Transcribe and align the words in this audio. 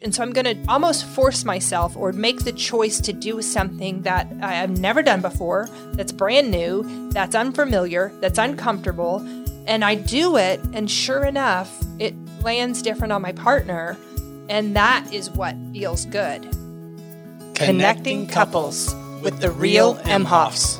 And 0.00 0.14
so 0.14 0.22
I'm 0.22 0.32
going 0.32 0.44
to 0.44 0.70
almost 0.70 1.04
force 1.04 1.44
myself 1.44 1.96
or 1.96 2.12
make 2.12 2.44
the 2.44 2.52
choice 2.52 3.00
to 3.00 3.12
do 3.12 3.42
something 3.42 4.02
that 4.02 4.28
I 4.40 4.52
have 4.52 4.78
never 4.78 5.02
done 5.02 5.20
before, 5.20 5.68
that's 5.94 6.12
brand 6.12 6.52
new, 6.52 7.10
that's 7.10 7.34
unfamiliar, 7.34 8.12
that's 8.20 8.38
uncomfortable. 8.38 9.26
And 9.66 9.84
I 9.84 9.96
do 9.96 10.36
it, 10.36 10.60
and 10.72 10.88
sure 10.88 11.24
enough, 11.24 11.76
it 11.98 12.14
lands 12.42 12.80
different 12.80 13.12
on 13.12 13.22
my 13.22 13.32
partner. 13.32 13.96
And 14.48 14.76
that 14.76 15.12
is 15.12 15.30
what 15.30 15.56
feels 15.72 16.06
good. 16.06 16.42
Connecting 17.56 18.28
couples 18.28 18.94
with 19.20 19.40
the 19.40 19.50
real 19.50 19.96
Emhoffs. 19.96 20.78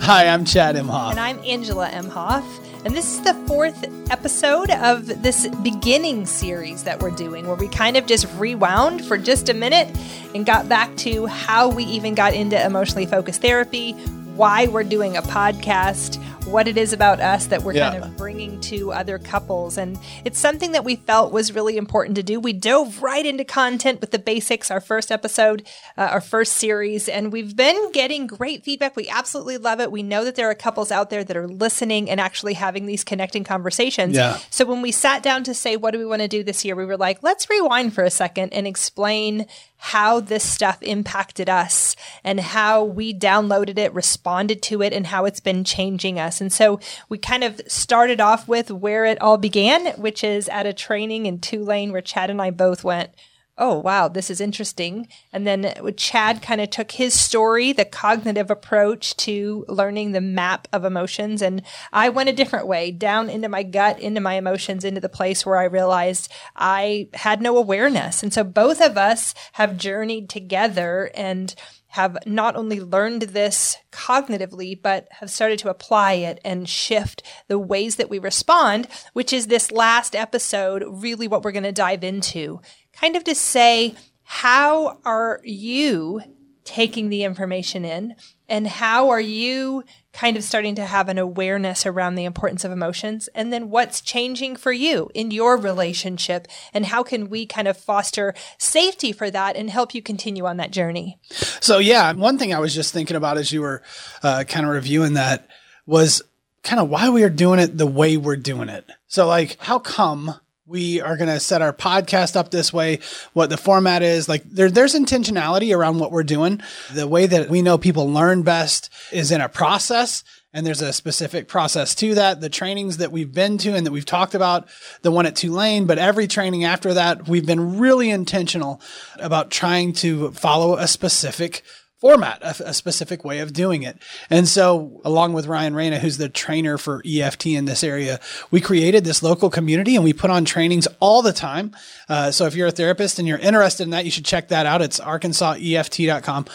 Hi, 0.00 0.26
I'm 0.26 0.46
Chad 0.46 0.76
Emhoff. 0.76 1.10
And 1.10 1.20
I'm 1.20 1.38
Angela 1.40 1.90
Emhoff. 1.90 2.44
And 2.84 2.96
this 2.96 3.16
is 3.16 3.22
the 3.22 3.34
fourth 3.46 3.84
episode 4.10 4.70
of 4.70 5.22
this 5.22 5.46
beginning 5.62 6.26
series 6.26 6.82
that 6.82 7.00
we're 7.00 7.12
doing, 7.12 7.46
where 7.46 7.54
we 7.54 7.68
kind 7.68 7.96
of 7.96 8.06
just 8.06 8.26
rewound 8.34 9.04
for 9.04 9.16
just 9.16 9.48
a 9.48 9.54
minute 9.54 9.88
and 10.34 10.44
got 10.44 10.68
back 10.68 10.96
to 10.96 11.26
how 11.26 11.68
we 11.68 11.84
even 11.84 12.16
got 12.16 12.34
into 12.34 12.60
emotionally 12.60 13.06
focused 13.06 13.40
therapy, 13.40 13.94
why 14.36 14.66
we're 14.66 14.82
doing 14.82 15.16
a 15.16 15.22
podcast, 15.22 16.16
what 16.46 16.66
it 16.66 16.76
is 16.76 16.92
about 16.92 17.20
us 17.20 17.46
that 17.46 17.62
we're 17.62 17.74
yeah. 17.74 17.90
kind 17.90 18.02
of 18.02 18.16
bringing 18.16 18.60
to 18.60 18.90
other 18.92 19.18
couples. 19.18 19.76
And 19.76 19.98
it's 20.24 20.38
something 20.38 20.72
that 20.72 20.84
we 20.84 20.96
felt 20.96 21.32
was 21.32 21.54
really 21.54 21.76
important 21.76 22.16
to 22.16 22.22
do. 22.22 22.40
We 22.40 22.52
dove 22.52 23.02
right 23.02 23.24
into 23.24 23.44
content 23.44 24.00
with 24.00 24.10
the 24.10 24.18
basics, 24.18 24.70
our 24.70 24.80
first 24.80 25.12
episode, 25.12 25.66
uh, 25.98 26.02
our 26.02 26.20
first 26.20 26.54
series, 26.54 27.08
and 27.08 27.30
we've 27.30 27.54
been 27.54 27.92
getting 27.92 28.26
great 28.26 28.64
feedback. 28.64 28.96
We 28.96 29.08
absolutely 29.08 29.58
love 29.58 29.80
it. 29.80 29.92
We 29.92 30.02
know 30.02 30.24
that 30.24 30.34
there 30.34 30.48
are 30.48 30.54
couples 30.54 30.90
out 30.90 31.10
there 31.10 31.24
that 31.24 31.36
are 31.36 31.46
listening 31.46 32.08
and 32.08 32.20
actually 32.20 32.54
having 32.54 32.86
these 32.86 33.04
connecting 33.04 33.44
conversations. 33.44 34.16
Yeah. 34.16 34.38
So 34.50 34.64
when 34.64 34.82
we 34.82 34.92
sat 34.92 35.22
down 35.22 35.44
to 35.44 35.54
say, 35.54 35.76
what 35.76 35.92
do 35.92 35.98
we 35.98 36.06
want 36.06 36.22
to 36.22 36.28
do 36.28 36.42
this 36.42 36.64
year? 36.64 36.74
We 36.74 36.86
were 36.86 36.96
like, 36.96 37.22
let's 37.22 37.50
rewind 37.50 37.94
for 37.94 38.02
a 38.02 38.10
second 38.10 38.52
and 38.54 38.66
explain 38.66 39.46
how 39.86 40.20
this 40.20 40.48
stuff 40.48 40.80
impacted 40.80 41.48
us 41.48 41.96
and 42.22 42.38
how 42.38 42.84
we 42.84 43.12
downloaded 43.12 43.76
it, 43.76 43.92
responded 43.92 44.62
to 44.62 44.80
it, 44.80 44.92
and 44.92 45.08
how 45.08 45.24
it's 45.24 45.40
been 45.40 45.64
changing 45.64 46.20
us. 46.20 46.40
And 46.40 46.52
so 46.52 46.78
we 47.08 47.18
kind 47.18 47.42
of 47.42 47.60
started 47.66 48.20
off 48.20 48.46
with 48.46 48.70
where 48.70 49.04
it 49.04 49.20
all 49.20 49.38
began, 49.38 49.86
which 50.00 50.22
is 50.22 50.48
at 50.48 50.66
a 50.66 50.72
training 50.72 51.26
in 51.26 51.40
Tulane 51.40 51.90
where 51.90 52.00
Chad 52.00 52.30
and 52.30 52.40
I 52.40 52.52
both 52.52 52.84
went 52.84 53.10
oh, 53.58 53.78
wow, 53.78 54.08
this 54.08 54.30
is 54.30 54.40
interesting. 54.40 55.08
And 55.32 55.46
then 55.46 55.72
Chad 55.96 56.42
kind 56.42 56.60
of 56.60 56.70
took 56.70 56.92
his 56.92 57.18
story, 57.18 57.72
the 57.72 57.84
cognitive 57.84 58.50
approach 58.50 59.16
to 59.18 59.64
learning 59.68 60.12
the 60.12 60.20
map 60.20 60.68
of 60.72 60.84
emotions. 60.84 61.42
And 61.42 61.62
I 61.92 62.08
went 62.08 62.30
a 62.30 62.34
different 62.34 62.66
way 62.66 62.90
down 62.90 63.28
into 63.28 63.48
my 63.48 63.62
gut, 63.62 64.00
into 64.00 64.20
my 64.20 64.34
emotions, 64.34 64.84
into 64.84 65.00
the 65.00 65.08
place 65.08 65.44
where 65.44 65.58
I 65.58 65.64
realized 65.64 66.32
I 66.56 67.08
had 67.14 67.42
no 67.42 67.56
awareness. 67.56 68.22
And 68.22 68.32
so 68.32 68.42
both 68.42 68.80
of 68.80 68.96
us 68.96 69.34
have 69.52 69.76
journeyed 69.76 70.30
together 70.30 71.10
and 71.14 71.54
have 71.92 72.16
not 72.24 72.56
only 72.56 72.80
learned 72.80 73.20
this 73.20 73.76
cognitively, 73.92 74.80
but 74.80 75.06
have 75.10 75.30
started 75.30 75.58
to 75.58 75.68
apply 75.68 76.14
it 76.14 76.40
and 76.42 76.66
shift 76.66 77.22
the 77.48 77.58
ways 77.58 77.96
that 77.96 78.08
we 78.08 78.18
respond, 78.18 78.88
which 79.12 79.30
is 79.30 79.46
this 79.46 79.70
last 79.70 80.16
episode, 80.16 80.82
really 80.88 81.28
what 81.28 81.42
we're 81.44 81.52
going 81.52 81.62
to 81.62 81.70
dive 81.70 82.02
into 82.02 82.62
kind 82.92 83.16
of 83.16 83.24
to 83.24 83.34
say, 83.34 83.94
how 84.22 84.98
are 85.04 85.40
you 85.44 86.22
taking 86.64 87.08
the 87.08 87.24
information 87.24 87.84
in? 87.84 88.14
And 88.48 88.66
how 88.66 89.10
are 89.10 89.20
you 89.20 89.84
kind 90.12 90.36
of 90.36 90.44
starting 90.44 90.74
to 90.74 90.84
have 90.84 91.08
an 91.08 91.18
awareness 91.18 91.86
around 91.86 92.14
the 92.14 92.24
importance 92.24 92.64
of 92.64 92.70
emotions? 92.70 93.28
And 93.34 93.52
then 93.52 93.70
what's 93.70 94.00
changing 94.00 94.56
for 94.56 94.72
you 94.72 95.10
in 95.14 95.30
your 95.30 95.56
relationship? 95.56 96.46
And 96.72 96.86
how 96.86 97.02
can 97.02 97.30
we 97.30 97.46
kind 97.46 97.66
of 97.66 97.76
foster 97.76 98.34
safety 98.58 99.12
for 99.12 99.30
that 99.30 99.56
and 99.56 99.70
help 99.70 99.94
you 99.94 100.02
continue 100.02 100.44
on 100.44 100.58
that 100.58 100.70
journey? 100.70 101.18
So, 101.60 101.78
yeah, 101.78 102.12
one 102.12 102.38
thing 102.38 102.54
I 102.54 102.60
was 102.60 102.74
just 102.74 102.92
thinking 102.92 103.16
about 103.16 103.38
as 103.38 103.52
you 103.52 103.62
were 103.62 103.82
uh, 104.22 104.44
kind 104.46 104.66
of 104.66 104.72
reviewing 104.72 105.14
that 105.14 105.48
was 105.86 106.22
kind 106.62 106.80
of 106.80 106.88
why 106.88 107.08
we 107.08 107.24
are 107.24 107.30
doing 107.30 107.58
it 107.58 107.76
the 107.76 107.86
way 107.86 108.16
we're 108.16 108.36
doing 108.36 108.68
it. 108.68 108.88
So, 109.08 109.26
like, 109.26 109.56
how 109.60 109.78
come 109.78 110.36
we 110.72 111.02
are 111.02 111.18
going 111.18 111.28
to 111.28 111.38
set 111.38 111.60
our 111.60 111.74
podcast 111.74 112.34
up 112.34 112.50
this 112.50 112.72
way, 112.72 112.98
what 113.34 113.50
the 113.50 113.58
format 113.58 114.02
is. 114.02 114.26
Like 114.26 114.42
there, 114.44 114.70
there's 114.70 114.94
intentionality 114.94 115.76
around 115.76 115.98
what 115.98 116.10
we're 116.10 116.22
doing. 116.22 116.62
The 116.94 117.06
way 117.06 117.26
that 117.26 117.50
we 117.50 117.60
know 117.60 117.76
people 117.76 118.10
learn 118.10 118.42
best 118.42 118.88
is 119.12 119.30
in 119.30 119.42
a 119.42 119.50
process. 119.50 120.24
And 120.54 120.66
there's 120.66 120.80
a 120.80 120.92
specific 120.94 121.46
process 121.46 121.94
to 121.96 122.14
that. 122.14 122.40
The 122.40 122.48
trainings 122.48 122.96
that 122.98 123.12
we've 123.12 123.32
been 123.32 123.58
to 123.58 123.74
and 123.74 123.86
that 123.86 123.92
we've 123.92 124.06
talked 124.06 124.34
about, 124.34 124.66
the 125.02 125.10
one 125.10 125.26
at 125.26 125.36
Tulane, 125.36 125.86
but 125.86 125.98
every 125.98 126.26
training 126.26 126.64
after 126.64 126.94
that, 126.94 127.28
we've 127.28 127.46
been 127.46 127.78
really 127.78 128.08
intentional 128.08 128.80
about 129.18 129.50
trying 129.50 129.92
to 129.94 130.30
follow 130.32 130.76
a 130.76 130.86
specific 130.88 131.62
format, 132.02 132.42
a, 132.42 132.70
a, 132.70 132.74
specific 132.74 133.24
way 133.24 133.38
of 133.38 133.52
doing 133.52 133.84
it. 133.84 133.96
And 134.28 134.48
so, 134.48 135.00
along 135.04 135.34
with 135.34 135.46
Ryan 135.46 135.72
Reyna, 135.72 136.00
who's 136.00 136.18
the 136.18 136.28
trainer 136.28 136.76
for 136.76 137.00
EFT 137.06 137.46
in 137.46 137.64
this 137.64 137.84
area, 137.84 138.18
we 138.50 138.60
created 138.60 139.04
this 139.04 139.22
local 139.22 139.50
community 139.50 139.94
and 139.94 140.02
we 140.02 140.12
put 140.12 140.28
on 140.28 140.44
trainings 140.44 140.88
all 140.98 141.22
the 141.22 141.32
time. 141.32 141.70
Uh, 142.08 142.32
so, 142.32 142.46
if 142.46 142.56
you're 142.56 142.66
a 142.66 142.72
therapist 142.72 143.20
and 143.20 143.28
you're 143.28 143.38
interested 143.38 143.84
in 143.84 143.90
that, 143.90 144.04
you 144.04 144.10
should 144.10 144.24
check 144.24 144.48
that 144.48 144.66
out. 144.66 144.82
It's 144.82 144.98
arkansaseft.com 144.98 146.46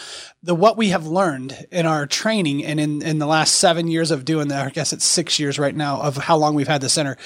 the 0.42 0.54
what 0.54 0.76
we 0.76 0.90
have 0.90 1.04
learned 1.04 1.66
in 1.72 1.84
our 1.84 2.06
training 2.06 2.64
and 2.64 2.78
in, 2.78 3.02
in 3.02 3.18
the 3.18 3.26
last 3.26 3.56
seven 3.56 3.88
years 3.88 4.12
of 4.12 4.24
doing 4.24 4.48
that, 4.48 4.66
I 4.66 4.70
guess 4.70 4.92
it's 4.92 5.04
six 5.04 5.40
years 5.40 5.58
right 5.58 5.74
now 5.74 6.00
of 6.00 6.16
how 6.16 6.36
long 6.36 6.54
we've 6.54 6.68
had 6.68 6.80
the 6.80 6.88
center, 6.88 7.16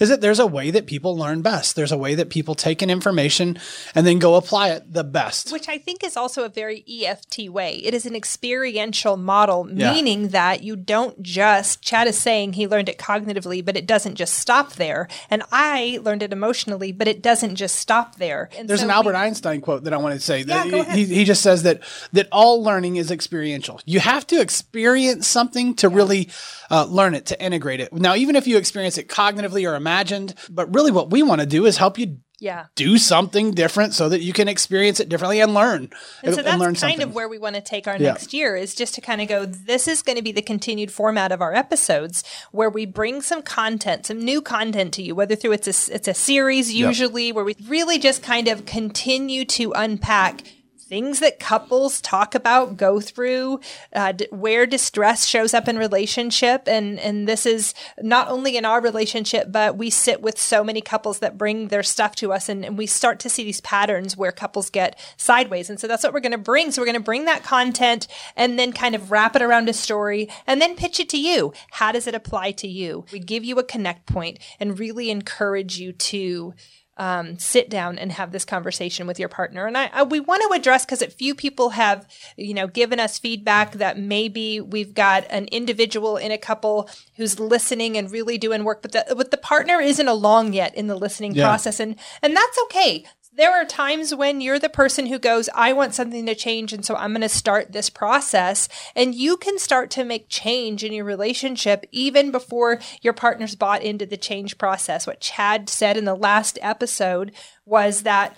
is 0.00 0.08
that 0.08 0.20
there's 0.20 0.40
a 0.40 0.46
way 0.46 0.72
that 0.72 0.86
people 0.86 1.16
learn 1.16 1.42
best. 1.42 1.76
There's 1.76 1.92
a 1.92 1.96
way 1.96 2.16
that 2.16 2.28
people 2.28 2.56
take 2.56 2.82
in 2.82 2.90
information 2.90 3.56
and 3.94 4.04
then 4.04 4.18
go 4.18 4.34
apply 4.34 4.70
it 4.70 4.92
the 4.92 5.04
best. 5.04 5.52
Which 5.52 5.68
I 5.68 5.78
think 5.78 6.02
is 6.02 6.16
also 6.16 6.42
a 6.42 6.48
very 6.48 6.84
EFT 6.88 7.48
way. 7.50 7.76
It 7.76 7.94
is 7.94 8.04
an 8.04 8.16
experiential 8.16 9.16
model, 9.16 9.68
yeah. 9.72 9.92
meaning 9.92 10.28
that 10.28 10.64
you 10.64 10.74
don't 10.74 11.22
just, 11.22 11.82
Chad 11.82 12.08
is 12.08 12.18
saying 12.18 12.54
he 12.54 12.66
learned 12.66 12.88
it 12.88 12.98
cognitively, 12.98 13.64
but 13.64 13.76
it 13.76 13.86
doesn't 13.86 14.16
just 14.16 14.34
stop 14.34 14.72
there. 14.72 15.06
And 15.30 15.44
I 15.52 16.00
learned 16.02 16.24
it 16.24 16.32
emotionally, 16.32 16.90
but 16.90 17.06
it 17.06 17.22
doesn't 17.22 17.54
just 17.54 17.76
stop 17.76 18.16
there. 18.16 18.50
And 18.58 18.68
there's 18.68 18.80
so 18.80 18.86
an 18.86 18.90
Albert 18.90 19.12
we, 19.12 19.18
Einstein 19.18 19.60
quote 19.60 19.84
that 19.84 19.92
I 19.92 19.98
want 19.98 20.16
to 20.16 20.20
say. 20.20 20.40
Yeah, 20.40 20.68
go 20.68 20.80
ahead. 20.80 20.98
He, 20.98 21.04
he 21.04 21.24
just 21.24 21.42
says 21.42 21.62
that, 21.62 21.80
that 22.12 22.26
all 22.32 22.55
all 22.56 22.62
learning 22.62 22.96
is 22.96 23.10
experiential. 23.10 23.80
You 23.84 24.00
have 24.00 24.26
to 24.28 24.40
experience 24.40 25.26
something 25.26 25.74
to 25.76 25.88
really 25.88 26.30
uh, 26.70 26.86
learn 26.86 27.14
it, 27.14 27.26
to 27.26 27.42
integrate 27.42 27.80
it. 27.80 27.92
Now, 27.92 28.14
even 28.14 28.36
if 28.36 28.46
you 28.46 28.56
experience 28.56 28.98
it 28.98 29.08
cognitively 29.08 29.70
or 29.70 29.74
imagined, 29.74 30.34
but 30.48 30.74
really 30.74 30.90
what 30.90 31.10
we 31.10 31.22
want 31.22 31.40
to 31.40 31.46
do 31.46 31.66
is 31.66 31.76
help 31.76 31.98
you 31.98 32.18
yeah. 32.38 32.66
do 32.74 32.98
something 32.98 33.52
different 33.52 33.94
so 33.94 34.08
that 34.08 34.20
you 34.20 34.32
can 34.32 34.46
experience 34.48 35.00
it 35.00 35.08
differently 35.08 35.40
and 35.40 35.54
learn. 35.54 35.88
And 36.22 36.34
so 36.34 36.42
that's 36.42 36.62
kind 36.62 36.76
something. 36.76 37.02
of 37.02 37.14
where 37.14 37.28
we 37.28 37.38
want 37.38 37.56
to 37.56 37.62
take 37.62 37.86
our 37.88 37.96
yeah. 37.96 38.08
next 38.08 38.34
year 38.34 38.56
is 38.56 38.74
just 38.74 38.94
to 38.94 39.00
kind 39.00 39.20
of 39.20 39.28
go, 39.28 39.46
this 39.46 39.88
is 39.88 40.02
going 40.02 40.16
to 40.16 40.22
be 40.22 40.32
the 40.32 40.42
continued 40.42 40.90
format 40.90 41.32
of 41.32 41.40
our 41.40 41.54
episodes 41.54 42.24
where 42.52 42.68
we 42.68 42.84
bring 42.84 43.22
some 43.22 43.42
content, 43.42 44.06
some 44.06 44.22
new 44.22 44.42
content 44.42 44.92
to 44.94 45.02
you, 45.02 45.14
whether 45.14 45.34
through 45.34 45.52
it's 45.52 45.66
a, 45.66 45.94
it's 45.94 46.08
a 46.08 46.14
series 46.14 46.72
usually 46.72 47.28
yep. 47.28 47.36
where 47.36 47.44
we 47.44 47.56
really 47.68 47.98
just 47.98 48.22
kind 48.22 48.48
of 48.48 48.66
continue 48.66 49.44
to 49.44 49.72
unpack 49.72 50.42
things 50.88 51.18
that 51.18 51.40
couples 51.40 52.00
talk 52.00 52.34
about, 52.34 52.76
go 52.76 53.00
through, 53.00 53.58
uh, 53.92 54.12
d- 54.12 54.28
where 54.30 54.66
distress 54.66 55.26
shows 55.26 55.52
up 55.52 55.66
in 55.66 55.76
relationship. 55.76 56.68
And, 56.68 57.00
and 57.00 57.26
this 57.26 57.44
is 57.44 57.74
not 58.00 58.28
only 58.28 58.56
in 58.56 58.64
our 58.64 58.80
relationship, 58.80 59.50
but 59.50 59.76
we 59.76 59.90
sit 59.90 60.22
with 60.22 60.38
so 60.38 60.62
many 60.62 60.80
couples 60.80 61.18
that 61.18 61.36
bring 61.36 61.68
their 61.68 61.82
stuff 61.82 62.14
to 62.16 62.32
us 62.32 62.48
and, 62.48 62.64
and 62.64 62.78
we 62.78 62.86
start 62.86 63.18
to 63.20 63.28
see 63.28 63.42
these 63.42 63.60
patterns 63.62 64.16
where 64.16 64.30
couples 64.30 64.70
get 64.70 64.98
sideways. 65.16 65.68
And 65.68 65.80
so 65.80 65.88
that's 65.88 66.04
what 66.04 66.12
we're 66.12 66.20
going 66.20 66.32
to 66.32 66.38
bring. 66.38 66.70
So 66.70 66.80
we're 66.80 66.86
going 66.86 66.94
to 66.94 67.00
bring 67.00 67.24
that 67.24 67.42
content 67.42 68.06
and 68.36 68.58
then 68.58 68.72
kind 68.72 68.94
of 68.94 69.10
wrap 69.10 69.34
it 69.34 69.42
around 69.42 69.68
a 69.68 69.72
story 69.72 70.28
and 70.46 70.60
then 70.60 70.76
pitch 70.76 71.00
it 71.00 71.08
to 71.10 71.18
you. 71.18 71.52
How 71.72 71.90
does 71.90 72.06
it 72.06 72.14
apply 72.14 72.52
to 72.52 72.68
you? 72.68 73.06
We 73.12 73.18
give 73.18 73.44
you 73.44 73.58
a 73.58 73.64
connect 73.64 74.06
point 74.06 74.38
and 74.60 74.78
really 74.78 75.10
encourage 75.10 75.78
you 75.78 75.92
to 75.92 76.54
um, 76.96 77.38
sit 77.38 77.68
down 77.68 77.98
and 77.98 78.12
have 78.12 78.32
this 78.32 78.44
conversation 78.44 79.06
with 79.06 79.18
your 79.18 79.28
partner. 79.28 79.66
And 79.66 79.76
I, 79.76 79.90
I 79.92 80.02
we 80.02 80.20
want 80.20 80.42
to 80.42 80.56
address 80.56 80.84
because 80.84 81.02
a 81.02 81.10
few 81.10 81.34
people 81.34 81.70
have, 81.70 82.06
you 82.36 82.54
know, 82.54 82.66
given 82.66 82.98
us 83.00 83.18
feedback 83.18 83.72
that 83.72 83.98
maybe 83.98 84.60
we've 84.60 84.94
got 84.94 85.26
an 85.30 85.46
individual 85.46 86.16
in 86.16 86.32
a 86.32 86.38
couple 86.38 86.88
who's 87.16 87.38
listening 87.38 87.96
and 87.96 88.10
really 88.10 88.38
doing 88.38 88.64
work, 88.64 88.82
but 88.82 88.92
the, 88.92 89.14
but 89.16 89.30
the 89.30 89.36
partner 89.36 89.80
isn't 89.80 90.08
along 90.08 90.52
yet 90.52 90.74
in 90.74 90.86
the 90.86 90.96
listening 90.96 91.34
yeah. 91.34 91.44
process, 91.44 91.80
and 91.80 91.96
and 92.22 92.34
that's 92.34 92.58
okay 92.64 93.04
there 93.36 93.52
are 93.52 93.64
times 93.64 94.14
when 94.14 94.40
you're 94.40 94.58
the 94.58 94.68
person 94.68 95.06
who 95.06 95.18
goes, 95.18 95.48
I 95.54 95.72
want 95.72 95.94
something 95.94 96.24
to 96.26 96.34
change. 96.34 96.72
And 96.72 96.84
so 96.84 96.96
I'm 96.96 97.12
going 97.12 97.20
to 97.20 97.28
start 97.28 97.72
this 97.72 97.90
process. 97.90 98.68
And 98.94 99.14
you 99.14 99.36
can 99.36 99.58
start 99.58 99.90
to 99.92 100.04
make 100.04 100.28
change 100.28 100.82
in 100.82 100.92
your 100.92 101.04
relationship 101.04 101.84
even 101.92 102.30
before 102.30 102.80
your 103.02 103.12
partner's 103.12 103.54
bought 103.54 103.82
into 103.82 104.06
the 104.06 104.16
change 104.16 104.56
process. 104.56 105.06
What 105.06 105.20
Chad 105.20 105.68
said 105.68 105.96
in 105.96 106.06
the 106.06 106.14
last 106.14 106.58
episode 106.62 107.32
was 107.66 108.02
that 108.02 108.36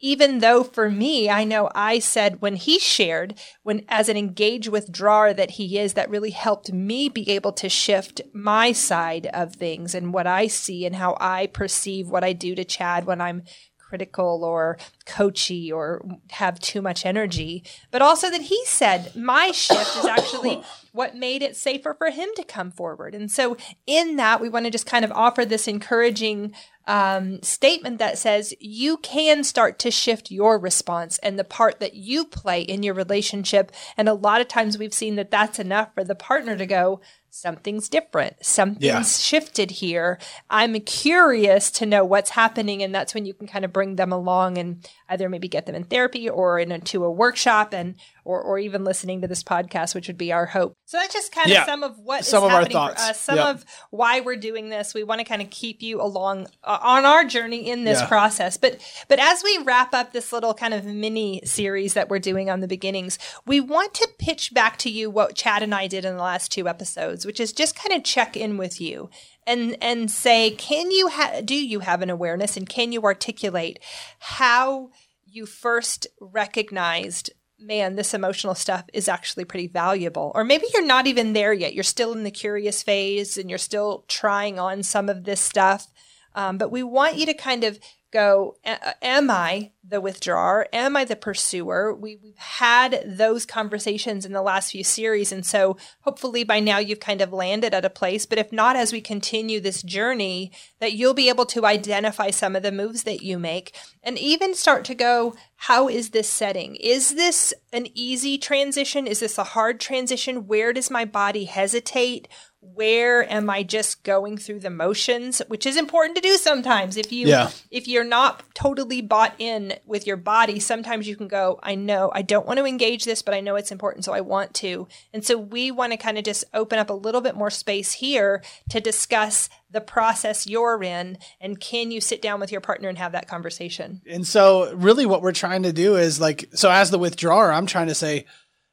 even 0.00 0.40
though 0.40 0.62
for 0.62 0.90
me, 0.90 1.30
I 1.30 1.44
know 1.44 1.70
I 1.74 2.00
said 2.00 2.42
when 2.42 2.56
he 2.56 2.78
shared, 2.78 3.38
when 3.62 3.84
as 3.88 4.08
an 4.08 4.16
engage 4.16 4.68
withdrawer 4.68 5.32
that 5.32 5.52
he 5.52 5.78
is, 5.78 5.94
that 5.94 6.10
really 6.10 6.32
helped 6.32 6.72
me 6.72 7.08
be 7.08 7.30
able 7.30 7.52
to 7.52 7.68
shift 7.68 8.20
my 8.34 8.72
side 8.72 9.26
of 9.32 9.54
things 9.54 9.94
and 9.94 10.12
what 10.12 10.26
I 10.26 10.48
see 10.48 10.84
and 10.84 10.96
how 10.96 11.16
I 11.18 11.46
perceive 11.46 12.08
what 12.08 12.24
I 12.24 12.34
do 12.34 12.54
to 12.56 12.64
Chad 12.64 13.06
when 13.06 13.20
I'm 13.20 13.44
critical 13.88 14.44
or 14.44 14.76
coachy 15.04 15.70
or 15.70 16.04
have 16.30 16.58
too 16.58 16.82
much 16.82 17.06
energy, 17.06 17.62
but 17.90 18.02
also 18.02 18.30
that 18.30 18.42
he 18.42 18.60
said 18.66 19.14
my 19.14 19.52
shift 19.52 19.96
is 19.96 20.04
actually 20.04 20.62
what 20.92 21.14
made 21.14 21.42
it 21.42 21.56
safer 21.56 21.94
for 21.94 22.10
him 22.10 22.28
to 22.34 22.42
come 22.42 22.70
forward. 22.70 23.14
And 23.14 23.30
so, 23.30 23.56
in 23.86 24.16
that, 24.16 24.40
we 24.40 24.48
want 24.48 24.64
to 24.64 24.70
just 24.70 24.86
kind 24.86 25.04
of 25.04 25.12
offer 25.12 25.44
this 25.44 25.68
encouraging 25.68 26.52
um, 26.86 27.42
statement 27.42 27.98
that 27.98 28.18
says 28.18 28.54
you 28.60 28.96
can 28.98 29.44
start 29.44 29.78
to 29.80 29.90
shift 29.90 30.30
your 30.30 30.58
response 30.58 31.18
and 31.18 31.38
the 31.38 31.44
part 31.44 31.80
that 31.80 31.94
you 31.94 32.24
play 32.24 32.62
in 32.62 32.82
your 32.82 32.94
relationship. 32.94 33.72
And 33.96 34.08
a 34.08 34.14
lot 34.14 34.40
of 34.40 34.48
times 34.48 34.78
we've 34.78 34.94
seen 34.94 35.16
that 35.16 35.30
that's 35.30 35.58
enough 35.58 35.94
for 35.94 36.04
the 36.04 36.14
partner 36.14 36.56
to 36.56 36.66
go, 36.66 37.00
something's 37.36 37.88
different. 37.88 38.34
Something's 38.44 38.82
yeah. 38.82 39.02
shifted 39.02 39.70
here. 39.70 40.18
I'm 40.48 40.80
curious 40.80 41.70
to 41.72 41.86
know 41.86 42.04
what's 42.04 42.30
happening. 42.30 42.82
And 42.82 42.94
that's 42.94 43.14
when 43.14 43.26
you 43.26 43.34
can 43.34 43.46
kind 43.46 43.64
of 43.64 43.72
bring 43.72 43.96
them 43.96 44.10
along 44.12 44.56
and 44.56 44.88
either 45.08 45.28
maybe 45.28 45.48
get 45.48 45.66
them 45.66 45.74
in 45.74 45.84
therapy 45.84 46.28
or 46.28 46.58
into 46.58 47.04
a 47.04 47.10
workshop 47.10 47.72
and 47.72 47.94
or, 48.24 48.42
or 48.42 48.58
even 48.58 48.84
listening 48.84 49.20
to 49.20 49.28
this 49.28 49.44
podcast, 49.44 49.94
which 49.94 50.08
would 50.08 50.18
be 50.18 50.32
our 50.32 50.46
hope. 50.46 50.76
So 50.86 50.98
that's 50.98 51.14
just 51.14 51.32
kind 51.32 51.50
of 51.52 51.64
some 51.64 51.84
of 51.84 51.98
what 51.98 52.24
some 52.24 52.42
is 52.42 52.46
of 52.46 52.50
happening 52.50 52.72
for 52.72 53.00
us, 53.00 53.20
some 53.20 53.38
of 53.38 53.64
why 53.90 54.20
we're 54.20 54.36
doing 54.36 54.68
this. 54.68 54.94
We 54.94 55.04
want 55.04 55.20
to 55.20 55.24
kind 55.24 55.40
of 55.40 55.50
keep 55.50 55.80
you 55.80 56.02
along 56.02 56.48
uh, 56.64 56.78
on 56.82 57.04
our 57.04 57.24
journey 57.24 57.70
in 57.70 57.84
this 57.84 58.00
yeah. 58.00 58.08
process. 58.08 58.56
But 58.56 58.80
but 59.08 59.20
as 59.20 59.42
we 59.44 59.58
wrap 59.58 59.94
up 59.94 60.12
this 60.12 60.32
little 60.32 60.54
kind 60.54 60.74
of 60.74 60.84
mini 60.84 61.40
series 61.44 61.94
that 61.94 62.08
we're 62.08 62.18
doing 62.18 62.50
on 62.50 62.60
the 62.60 62.68
beginnings, 62.68 63.18
we 63.46 63.60
want 63.60 63.94
to 63.94 64.08
pitch 64.18 64.52
back 64.52 64.76
to 64.78 64.90
you 64.90 65.08
what 65.08 65.36
Chad 65.36 65.62
and 65.62 65.74
I 65.74 65.86
did 65.86 66.04
in 66.04 66.16
the 66.16 66.22
last 66.22 66.50
two 66.50 66.68
episodes, 66.68 67.24
which 67.24 67.38
is 67.38 67.52
just 67.52 67.76
kind 67.76 67.96
of 67.96 68.02
check 68.02 68.36
in 68.36 68.56
with 68.56 68.80
you 68.80 69.08
and 69.46 69.76
and 69.80 70.10
say, 70.10 70.50
can 70.52 70.90
you 70.90 71.08
ha- 71.08 71.40
do 71.44 71.54
you 71.54 71.80
have 71.80 72.02
an 72.02 72.10
awareness 72.10 72.56
and 72.56 72.68
can 72.68 72.92
you 72.92 73.02
articulate 73.02 73.78
how 74.18 74.90
you 75.24 75.46
first 75.46 76.06
recognized 76.20 77.30
man, 77.58 77.96
this 77.96 78.14
emotional 78.14 78.54
stuff 78.54 78.84
is 78.92 79.08
actually 79.08 79.44
pretty 79.44 79.66
valuable. 79.66 80.32
Or 80.34 80.44
maybe 80.44 80.66
you're 80.74 80.84
not 80.84 81.06
even 81.06 81.32
there 81.32 81.52
yet. 81.52 81.74
You're 81.74 81.84
still 81.84 82.12
in 82.12 82.22
the 82.22 82.30
curious 82.30 82.82
phase 82.82 83.38
and 83.38 83.48
you're 83.48 83.58
still 83.58 84.04
trying 84.08 84.58
on 84.58 84.82
some 84.82 85.08
of 85.08 85.24
this 85.24 85.40
stuff. 85.40 85.88
Um, 86.34 86.58
but 86.58 86.70
we 86.70 86.82
want 86.82 87.16
you 87.16 87.26
to 87.26 87.34
kind 87.34 87.64
of 87.64 87.78
go, 88.16 88.56
uh, 88.64 88.92
am 89.02 89.30
I 89.30 89.72
the 89.84 90.00
withdrawer? 90.00 90.66
Am 90.72 90.96
I 90.96 91.04
the 91.04 91.16
pursuer? 91.16 91.94
We, 91.94 92.18
have 92.38 92.38
had 92.38 93.02
those 93.06 93.44
conversations 93.44 94.24
in 94.24 94.32
the 94.32 94.40
last 94.40 94.72
few 94.72 94.82
series. 94.82 95.32
And 95.32 95.44
so 95.44 95.76
hopefully 96.00 96.42
by 96.42 96.58
now 96.58 96.78
you've 96.78 96.98
kind 96.98 97.20
of 97.20 97.32
landed 97.32 97.74
at 97.74 97.84
a 97.84 97.90
place. 97.90 98.24
But 98.24 98.38
if 98.38 98.50
not, 98.52 98.74
as 98.74 98.90
we 98.90 99.02
continue 99.02 99.60
this 99.60 99.82
journey, 99.82 100.50
that 100.80 100.94
you'll 100.94 101.12
be 101.12 101.28
able 101.28 101.44
to 101.46 101.66
identify 101.66 102.30
some 102.30 102.56
of 102.56 102.62
the 102.62 102.72
moves 102.72 103.02
that 103.02 103.22
you 103.22 103.38
make 103.38 103.76
and 104.02 104.18
even 104.18 104.54
start 104.54 104.86
to 104.86 104.94
go, 104.94 105.34
how 105.56 105.86
is 105.88 106.10
this 106.10 106.28
setting? 106.28 106.76
Is 106.76 107.14
this 107.14 107.52
an 107.70 107.86
easy 107.92 108.38
transition? 108.38 109.06
Is 109.06 109.20
this 109.20 109.36
a 109.36 109.44
hard 109.44 109.78
transition? 109.78 110.46
Where 110.46 110.72
does 110.72 110.90
my 110.90 111.04
body 111.04 111.44
hesitate? 111.44 112.28
Where 112.74 113.30
am 113.30 113.48
I 113.48 113.62
just 113.62 114.02
going 114.02 114.38
through 114.38 114.60
the 114.60 114.70
motions, 114.70 115.40
which 115.48 115.66
is 115.66 115.76
important 115.76 116.16
to 116.16 116.22
do 116.22 116.36
sometimes. 116.36 116.96
If 116.96 117.12
you 117.12 117.28
yeah. 117.28 117.50
if 117.70 117.86
you're 117.86 118.04
not 118.04 118.42
totally 118.54 119.00
bought 119.02 119.34
in 119.38 119.74
with 119.84 120.06
your 120.06 120.16
body, 120.16 120.60
sometimes 120.60 121.06
you 121.06 121.16
can 121.16 121.28
go, 121.28 121.58
I 121.62 121.74
know 121.74 122.10
I 122.14 122.22
don't 122.22 122.46
want 122.46 122.58
to 122.58 122.66
engage 122.66 123.04
this, 123.04 123.22
but 123.22 123.34
I 123.34 123.40
know 123.40 123.56
it's 123.56 123.72
important, 123.72 124.04
so 124.04 124.12
I 124.12 124.20
want 124.20 124.54
to. 124.54 124.88
And 125.12 125.24
so 125.24 125.36
we 125.36 125.70
want 125.70 125.92
to 125.92 125.96
kind 125.96 126.18
of 126.18 126.24
just 126.24 126.44
open 126.54 126.78
up 126.78 126.90
a 126.90 126.94
little 126.94 127.20
bit 127.20 127.34
more 127.34 127.50
space 127.50 127.92
here 127.92 128.42
to 128.70 128.80
discuss 128.80 129.48
the 129.70 129.80
process 129.80 130.46
you're 130.46 130.82
in 130.82 131.18
and 131.40 131.60
can 131.60 131.90
you 131.90 132.00
sit 132.00 132.22
down 132.22 132.40
with 132.40 132.52
your 132.52 132.60
partner 132.60 132.88
and 132.88 132.98
have 132.98 133.12
that 133.12 133.28
conversation. 133.28 134.00
And 134.08 134.26
so 134.26 134.72
really 134.74 135.06
what 135.06 135.22
we're 135.22 135.32
trying 135.32 135.64
to 135.64 135.72
do 135.72 135.96
is 135.96 136.20
like 136.20 136.48
so 136.54 136.70
as 136.70 136.90
the 136.90 136.98
withdrawer, 136.98 137.52
I'm 137.52 137.66
trying 137.66 137.88
to 137.88 137.94
say 137.94 138.26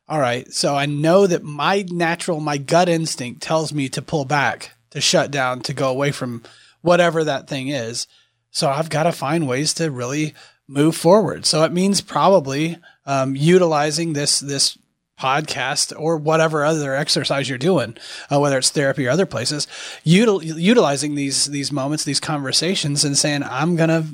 all 0.07 0.19
right. 0.19 0.51
So 0.53 0.75
I 0.75 0.85
know 0.85 1.27
that 1.27 1.43
my 1.43 1.85
natural, 1.89 2.39
my 2.39 2.57
gut 2.57 2.89
instinct 2.89 3.41
tells 3.41 3.73
me 3.73 3.87
to 3.89 4.01
pull 4.01 4.25
back, 4.25 4.71
to 4.91 4.99
shut 4.99 5.31
down, 5.31 5.61
to 5.61 5.73
go 5.73 5.89
away 5.89 6.11
from 6.11 6.43
whatever 6.81 7.23
that 7.23 7.47
thing 7.47 7.69
is. 7.69 8.07
So 8.51 8.69
I've 8.69 8.89
got 8.89 9.03
to 9.03 9.11
find 9.11 9.47
ways 9.47 9.73
to 9.75 9.89
really 9.89 10.33
move 10.67 10.95
forward. 10.95 11.45
So 11.45 11.63
it 11.63 11.71
means 11.71 12.01
probably 12.01 12.77
um, 13.05 13.35
utilizing 13.35 14.13
this 14.13 14.39
this 14.39 14.77
podcast 15.19 15.93
or 15.97 16.17
whatever 16.17 16.65
other 16.65 16.95
exercise 16.95 17.47
you're 17.47 17.57
doing, 17.57 17.95
uh, 18.31 18.39
whether 18.39 18.57
it's 18.57 18.71
therapy 18.71 19.07
or 19.07 19.11
other 19.11 19.25
places, 19.25 19.67
util- 20.05 20.43
utilizing 20.43 21.15
these 21.15 21.45
these 21.45 21.71
moments, 21.71 22.03
these 22.03 22.19
conversations, 22.19 23.05
and 23.05 23.17
saying, 23.17 23.43
"I'm 23.43 23.75
gonna 23.75 24.07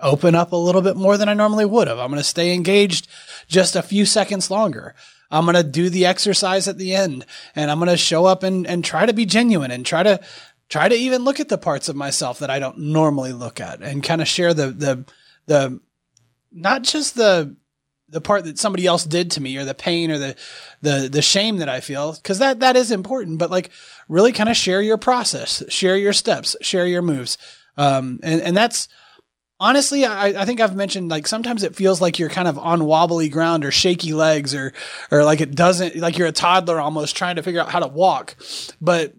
open 0.00 0.34
up 0.34 0.52
a 0.52 0.56
little 0.56 0.82
bit 0.82 0.96
more 0.96 1.16
than 1.16 1.28
I 1.28 1.34
normally 1.34 1.64
would 1.64 1.88
have. 1.88 1.98
I'm 1.98 2.10
gonna 2.10 2.24
stay 2.24 2.52
engaged 2.52 3.08
just 3.48 3.76
a 3.76 3.82
few 3.82 4.04
seconds 4.04 4.50
longer." 4.50 4.94
I'm 5.32 5.44
going 5.44 5.56
to 5.56 5.62
do 5.64 5.88
the 5.88 6.06
exercise 6.06 6.68
at 6.68 6.78
the 6.78 6.94
end 6.94 7.24
and 7.56 7.70
I'm 7.70 7.78
going 7.78 7.88
to 7.88 7.96
show 7.96 8.26
up 8.26 8.42
and, 8.42 8.66
and 8.66 8.84
try 8.84 9.06
to 9.06 9.12
be 9.12 9.24
genuine 9.24 9.70
and 9.70 9.84
try 9.84 10.02
to, 10.02 10.20
try 10.68 10.88
to 10.88 10.94
even 10.94 11.24
look 11.24 11.40
at 11.40 11.48
the 11.48 11.58
parts 11.58 11.88
of 11.88 11.96
myself 11.96 12.38
that 12.38 12.50
I 12.50 12.58
don't 12.58 12.78
normally 12.78 13.32
look 13.32 13.60
at 13.60 13.82
and 13.82 14.04
kind 14.04 14.20
of 14.20 14.28
share 14.28 14.54
the, 14.54 14.70
the, 14.70 15.04
the, 15.46 15.80
not 16.52 16.82
just 16.82 17.14
the, 17.14 17.56
the 18.10 18.20
part 18.20 18.44
that 18.44 18.58
somebody 18.58 18.86
else 18.86 19.04
did 19.04 19.30
to 19.32 19.40
me 19.40 19.56
or 19.56 19.64
the 19.64 19.74
pain 19.74 20.10
or 20.10 20.18
the, 20.18 20.36
the, 20.82 21.08
the 21.10 21.22
shame 21.22 21.56
that 21.56 21.68
I 21.68 21.80
feel. 21.80 22.14
Cause 22.22 22.38
that, 22.38 22.60
that 22.60 22.76
is 22.76 22.90
important, 22.90 23.38
but 23.38 23.50
like 23.50 23.70
really 24.08 24.32
kind 24.32 24.50
of 24.50 24.56
share 24.56 24.82
your 24.82 24.98
process, 24.98 25.62
share 25.70 25.96
your 25.96 26.12
steps, 26.12 26.54
share 26.60 26.86
your 26.86 27.02
moves. 27.02 27.38
Um, 27.78 28.20
and, 28.22 28.42
and 28.42 28.56
that's, 28.56 28.86
honestly, 29.62 30.04
I, 30.04 30.42
I 30.42 30.44
think 30.44 30.60
I've 30.60 30.74
mentioned 30.74 31.10
like 31.10 31.26
sometimes 31.26 31.62
it 31.62 31.76
feels 31.76 32.00
like 32.00 32.18
you're 32.18 32.28
kind 32.28 32.48
of 32.48 32.58
on 32.58 32.84
wobbly 32.84 33.28
ground 33.28 33.64
or 33.64 33.70
shaky 33.70 34.12
legs 34.12 34.54
or 34.54 34.72
or 35.10 35.24
like 35.24 35.40
it 35.40 35.54
doesn't 35.54 35.96
like 35.96 36.18
you're 36.18 36.28
a 36.28 36.32
toddler 36.32 36.80
almost 36.80 37.16
trying 37.16 37.36
to 37.36 37.42
figure 37.42 37.60
out 37.60 37.70
how 37.70 37.80
to 37.80 37.86
walk. 37.86 38.36
But 38.80 39.14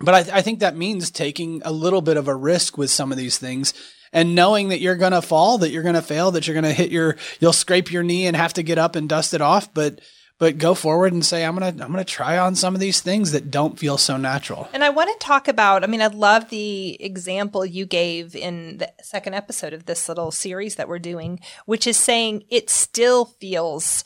but 0.00 0.14
I, 0.14 0.38
I 0.38 0.42
think 0.42 0.60
that 0.60 0.76
means 0.76 1.10
taking 1.10 1.60
a 1.64 1.72
little 1.72 2.00
bit 2.00 2.16
of 2.16 2.28
a 2.28 2.34
risk 2.34 2.78
with 2.78 2.90
some 2.90 3.10
of 3.10 3.18
these 3.18 3.36
things 3.36 3.74
and 4.12 4.34
knowing 4.34 4.68
that 4.68 4.80
you're 4.80 4.96
going 4.96 5.12
to 5.12 5.22
fall, 5.22 5.58
that 5.58 5.70
you're 5.70 5.82
going 5.82 5.94
to 5.94 6.02
fail, 6.02 6.30
that 6.32 6.46
you're 6.46 6.54
going 6.54 6.64
to 6.64 6.72
hit 6.72 6.90
your, 6.90 7.16
you'll 7.40 7.52
scrape 7.52 7.90
your 7.90 8.02
knee 8.02 8.26
and 8.26 8.36
have 8.36 8.52
to 8.54 8.62
get 8.62 8.78
up 8.78 8.94
and 8.94 9.08
dust 9.08 9.32
it 9.32 9.40
off. 9.40 9.72
But 9.72 10.00
but 10.42 10.58
go 10.58 10.74
forward 10.74 11.12
and 11.12 11.24
say 11.24 11.44
i'm 11.44 11.54
gonna 11.54 11.68
i'm 11.68 11.92
gonna 11.92 12.02
try 12.02 12.36
on 12.36 12.56
some 12.56 12.74
of 12.74 12.80
these 12.80 13.00
things 13.00 13.30
that 13.30 13.48
don't 13.48 13.78
feel 13.78 13.96
so 13.96 14.16
natural 14.16 14.68
and 14.72 14.82
i 14.82 14.88
want 14.88 15.08
to 15.08 15.24
talk 15.24 15.46
about 15.46 15.84
i 15.84 15.86
mean 15.86 16.02
i 16.02 16.08
love 16.08 16.48
the 16.48 17.00
example 17.00 17.64
you 17.64 17.86
gave 17.86 18.34
in 18.34 18.78
the 18.78 18.92
second 19.00 19.34
episode 19.34 19.72
of 19.72 19.86
this 19.86 20.08
little 20.08 20.32
series 20.32 20.74
that 20.74 20.88
we're 20.88 20.98
doing 20.98 21.38
which 21.66 21.86
is 21.86 21.96
saying 21.96 22.42
it 22.50 22.68
still 22.68 23.26
feels 23.26 24.04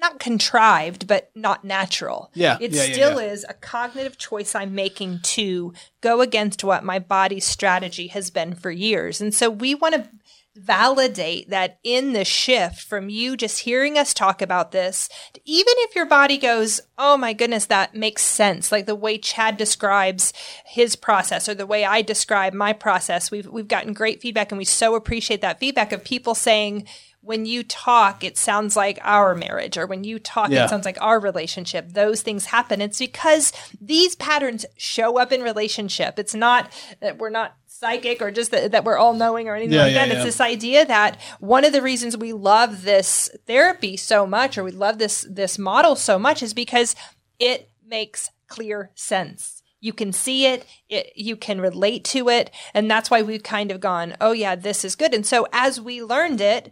not 0.00 0.18
contrived, 0.18 1.06
but 1.06 1.30
not 1.34 1.62
natural. 1.62 2.30
Yeah. 2.32 2.56
It 2.58 2.72
yeah, 2.72 2.84
still 2.84 3.20
yeah, 3.20 3.26
yeah. 3.26 3.32
is 3.32 3.44
a 3.46 3.52
cognitive 3.52 4.16
choice 4.16 4.54
I'm 4.54 4.74
making 4.74 5.20
to 5.22 5.74
go 6.00 6.22
against 6.22 6.64
what 6.64 6.84
my 6.84 6.98
body's 6.98 7.44
strategy 7.44 8.06
has 8.06 8.30
been 8.30 8.54
for 8.54 8.70
years. 8.70 9.20
And 9.20 9.34
so 9.34 9.50
we 9.50 9.74
want 9.74 9.96
to 9.96 10.08
validate 10.56 11.48
that 11.50 11.78
in 11.84 12.12
the 12.12 12.24
shift 12.24 12.80
from 12.80 13.08
you 13.08 13.36
just 13.36 13.60
hearing 13.60 13.96
us 13.96 14.12
talk 14.12 14.42
about 14.42 14.72
this, 14.72 15.08
even 15.44 15.74
if 15.78 15.94
your 15.94 16.06
body 16.06 16.38
goes, 16.38 16.80
Oh 16.98 17.16
my 17.16 17.32
goodness, 17.32 17.66
that 17.66 17.94
makes 17.94 18.22
sense. 18.22 18.72
Like 18.72 18.86
the 18.86 18.94
way 18.94 19.16
Chad 19.16 19.56
describes 19.56 20.32
his 20.64 20.96
process 20.96 21.48
or 21.48 21.54
the 21.54 21.66
way 21.66 21.84
I 21.84 22.02
describe 22.02 22.52
my 22.52 22.72
process. 22.72 23.30
We've, 23.30 23.46
we've 23.46 23.68
gotten 23.68 23.92
great 23.92 24.20
feedback 24.20 24.50
and 24.50 24.58
we 24.58 24.64
so 24.64 24.94
appreciate 24.94 25.40
that 25.40 25.60
feedback 25.60 25.92
of 25.92 26.04
people 26.04 26.34
saying, 26.34 26.86
when 27.22 27.44
you 27.44 27.62
talk, 27.62 28.24
it 28.24 28.38
sounds 28.38 28.76
like 28.76 28.98
our 29.02 29.34
marriage, 29.34 29.76
or 29.76 29.86
when 29.86 30.04
you 30.04 30.18
talk, 30.18 30.50
yeah. 30.50 30.64
it 30.64 30.70
sounds 30.70 30.86
like 30.86 30.96
our 31.02 31.20
relationship. 31.20 31.90
Those 31.90 32.22
things 32.22 32.46
happen. 32.46 32.80
It's 32.80 32.98
because 32.98 33.52
these 33.78 34.16
patterns 34.16 34.64
show 34.78 35.18
up 35.18 35.30
in 35.30 35.42
relationship. 35.42 36.18
It's 36.18 36.34
not 36.34 36.72
that 37.00 37.18
we're 37.18 37.28
not 37.28 37.56
psychic 37.80 38.20
or 38.20 38.30
just 38.30 38.50
that, 38.50 38.72
that 38.72 38.84
we're 38.84 38.98
all 38.98 39.14
knowing 39.14 39.48
or 39.48 39.56
anything 39.56 39.74
yeah, 39.74 39.84
like 39.84 39.94
yeah, 39.94 40.06
that. 40.06 40.16
It's 40.16 40.24
this 40.24 40.40
idea 40.40 40.84
that 40.84 41.18
one 41.40 41.64
of 41.64 41.72
the 41.72 41.80
reasons 41.80 42.16
we 42.16 42.34
love 42.34 42.82
this 42.82 43.30
therapy 43.46 43.96
so 43.96 44.26
much, 44.26 44.58
or 44.58 44.64
we 44.64 44.70
love 44.70 44.98
this 44.98 45.26
this 45.28 45.58
model 45.58 45.96
so 45.96 46.18
much, 46.18 46.42
is 46.42 46.52
because 46.52 46.94
it 47.38 47.70
makes 47.84 48.30
clear 48.48 48.90
sense. 48.94 49.62
You 49.80 49.94
can 49.94 50.12
see 50.12 50.44
it, 50.44 50.66
it, 50.90 51.12
you 51.16 51.36
can 51.36 51.58
relate 51.58 52.04
to 52.06 52.28
it 52.28 52.50
and 52.74 52.90
that's 52.90 53.10
why 53.10 53.22
we've 53.22 53.42
kind 53.42 53.70
of 53.70 53.80
gone 53.80 54.14
oh 54.20 54.32
yeah 54.32 54.54
this 54.54 54.84
is 54.84 54.94
good. 54.94 55.14
And 55.14 55.24
so 55.24 55.46
as 55.52 55.80
we 55.80 56.02
learned 56.02 56.42
it 56.42 56.70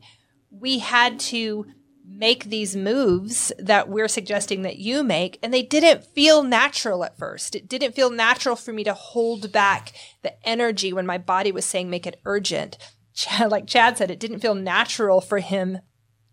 we 0.50 0.78
had 0.78 1.18
to 1.20 1.66
make 2.10 2.44
these 2.44 2.74
moves 2.74 3.52
that 3.58 3.88
we're 3.88 4.08
suggesting 4.08 4.62
that 4.62 4.78
you 4.78 5.02
make 5.02 5.38
and 5.42 5.52
they 5.52 5.62
didn't 5.62 6.04
feel 6.04 6.42
natural 6.42 7.04
at 7.04 7.18
first 7.18 7.54
it 7.54 7.68
didn't 7.68 7.94
feel 7.94 8.10
natural 8.10 8.56
for 8.56 8.72
me 8.72 8.82
to 8.82 8.94
hold 8.94 9.52
back 9.52 9.92
the 10.22 10.48
energy 10.48 10.92
when 10.92 11.06
my 11.06 11.18
body 11.18 11.52
was 11.52 11.64
saying 11.64 11.90
make 11.90 12.06
it 12.06 12.20
urgent 12.24 12.78
chad, 13.14 13.50
like 13.50 13.66
chad 13.66 13.98
said 13.98 14.10
it 14.10 14.20
didn't 14.20 14.40
feel 14.40 14.54
natural 14.54 15.20
for 15.20 15.38
him 15.38 15.78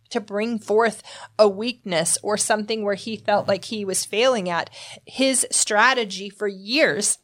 to 0.09 0.19
bring 0.21 0.59
forth 0.59 1.03
a 1.37 1.49
weakness 1.49 2.17
or 2.23 2.37
something 2.37 2.83
where 2.83 2.95
he 2.95 3.17
felt 3.17 3.47
like 3.47 3.65
he 3.65 3.83
was 3.83 4.05
failing 4.05 4.49
at 4.49 4.69
his 5.05 5.45
strategy 5.51 6.29
for 6.29 6.47
years 6.47 7.17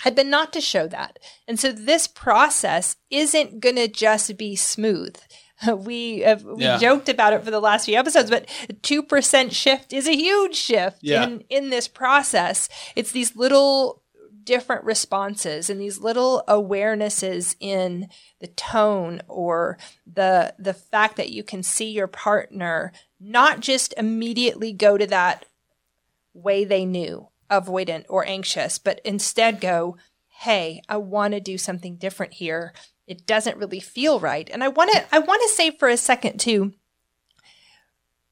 had 0.00 0.14
been 0.14 0.30
not 0.30 0.52
to 0.52 0.60
show 0.60 0.88
that. 0.88 1.18
And 1.46 1.58
so 1.58 1.70
this 1.70 2.06
process 2.06 2.96
isn't 3.10 3.60
going 3.60 3.76
to 3.76 3.88
just 3.88 4.36
be 4.36 4.56
smooth. 4.56 5.16
We 5.76 6.20
have 6.20 6.42
we 6.44 6.62
Yeah. 6.64 6.78
joked 6.78 7.08
about 7.08 7.32
it 7.32 7.44
for 7.44 7.50
the 7.50 7.60
last 7.60 7.84
few 7.86 7.96
episodes, 7.96 8.30
but 8.30 8.48
two 8.82 9.02
percent 9.02 9.52
shift 9.52 9.92
is 9.92 10.06
a 10.08 10.16
huge 10.16 10.54
shift 10.56 10.98
Yeah. 11.02 11.24
in 11.24 11.44
in 11.48 11.70
this 11.70 11.88
process. 11.88 12.68
It's 12.96 13.12
these 13.12 13.36
little 13.36 14.02
different 14.44 14.84
responses 14.84 15.70
and 15.70 15.80
these 15.80 16.00
little 16.00 16.42
awarenesses 16.46 17.56
in 17.60 18.08
the 18.40 18.46
tone 18.48 19.22
or 19.26 19.78
the 20.06 20.54
the 20.58 20.74
fact 20.74 21.16
that 21.16 21.30
you 21.30 21.42
can 21.42 21.62
see 21.62 21.90
your 21.90 22.06
partner 22.06 22.92
not 23.18 23.60
just 23.60 23.94
immediately 23.96 24.70
go 24.70 24.98
to 24.98 25.06
that 25.06 25.46
way 26.34 26.62
they 26.64 26.84
knew 26.84 27.28
avoidant 27.50 28.04
or 28.10 28.26
anxious 28.26 28.78
but 28.78 29.00
instead 29.02 29.60
go 29.62 29.96
hey 30.40 30.82
i 30.90 30.96
want 30.98 31.32
to 31.32 31.40
do 31.40 31.56
something 31.56 31.96
different 31.96 32.34
here 32.34 32.74
it 33.06 33.26
doesn't 33.26 33.58
really 33.58 33.80
feel 33.80 34.20
right. 34.20 34.48
And 34.52 34.62
i 34.64 34.68
want 34.68 34.92
to 34.92 35.04
i 35.12 35.18
want 35.18 35.42
to 35.42 35.54
say 35.54 35.70
for 35.70 35.88
a 35.88 35.96
second 35.96 36.38
too 36.38 36.72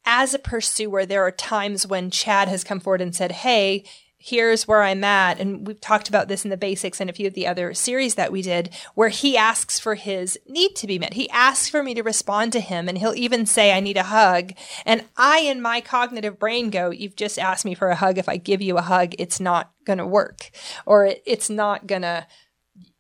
as 0.05 0.35
a 0.35 0.39
pursuer 0.39 1.07
there 1.07 1.25
are 1.25 1.31
times 1.31 1.87
when 1.87 2.11
chad 2.11 2.49
has 2.49 2.65
come 2.65 2.81
forward 2.81 3.01
and 3.01 3.15
said 3.15 3.33
hey 3.33 3.85
here's 4.25 4.69
where 4.69 4.83
i'm 4.83 5.03
at. 5.03 5.41
And 5.41 5.67
we've 5.67 5.81
talked 5.81 6.09
about 6.09 6.29
this 6.29 6.45
in 6.45 6.51
the 6.51 6.57
basics 6.57 7.01
and 7.01 7.11
a 7.11 7.13
few 7.13 7.27
of 7.27 7.35
the 7.35 7.47
other 7.47 7.75
series 7.75 8.15
that 8.15 8.31
we 8.31 8.41
did 8.41 8.71
where 8.95 9.09
he 9.09 9.37
asks 9.37 9.81
for 9.81 9.97
his 9.97 10.39
need 10.47 10.77
to 10.77 10.87
be 10.87 10.97
met. 10.97 11.15
He 11.15 11.29
asks 11.31 11.69
for 11.69 11.83
me 11.83 11.93
to 11.95 12.05
respond 12.05 12.53
to 12.53 12.61
him 12.61 12.89
and 12.89 12.97
he'll 12.97 13.17
even 13.17 13.47
say 13.47 13.73
i 13.73 13.81
need 13.81 13.97
a 13.97 14.05
hug. 14.05 14.53
And 14.87 15.05
i 15.17 15.41
in 15.41 15.61
my 15.61 15.81
cognitive 15.81 16.39
brain 16.39 16.71
go 16.71 16.91
you've 16.91 17.17
just 17.17 17.37
asked 17.37 17.65
me 17.65 17.75
for 17.75 17.89
a 17.89 17.97
hug. 17.97 18.17
If 18.17 18.29
i 18.29 18.37
give 18.37 18.63
you 18.63 18.79
a 18.79 18.83
hug 18.83 19.15
it's 19.19 19.41
not 19.41 19.73
going 19.85 19.99
to 19.99 20.07
work 20.07 20.51
or 20.87 21.07
it, 21.07 21.23
it's 21.27 21.51
not 21.51 21.89
going 21.89 22.03
to 22.03 22.27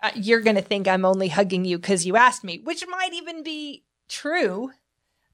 uh, 0.02 0.10
you're 0.14 0.40
going 0.40 0.56
to 0.56 0.62
think 0.62 0.88
i'm 0.88 1.04
only 1.04 1.28
hugging 1.28 1.64
you 1.64 1.78
because 1.78 2.06
you 2.06 2.16
asked 2.16 2.44
me 2.44 2.58
which 2.64 2.84
might 2.88 3.12
even 3.12 3.42
be 3.42 3.84
true 4.08 4.70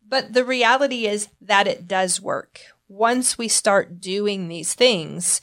but 0.09 0.33
the 0.33 0.45
reality 0.45 1.07
is 1.07 1.29
that 1.41 1.67
it 1.67 1.87
does 1.87 2.21
work. 2.21 2.61
Once 2.89 3.37
we 3.37 3.49
start 3.49 4.01
doing 4.01 4.49
these 4.49 4.75
things, 4.75 5.41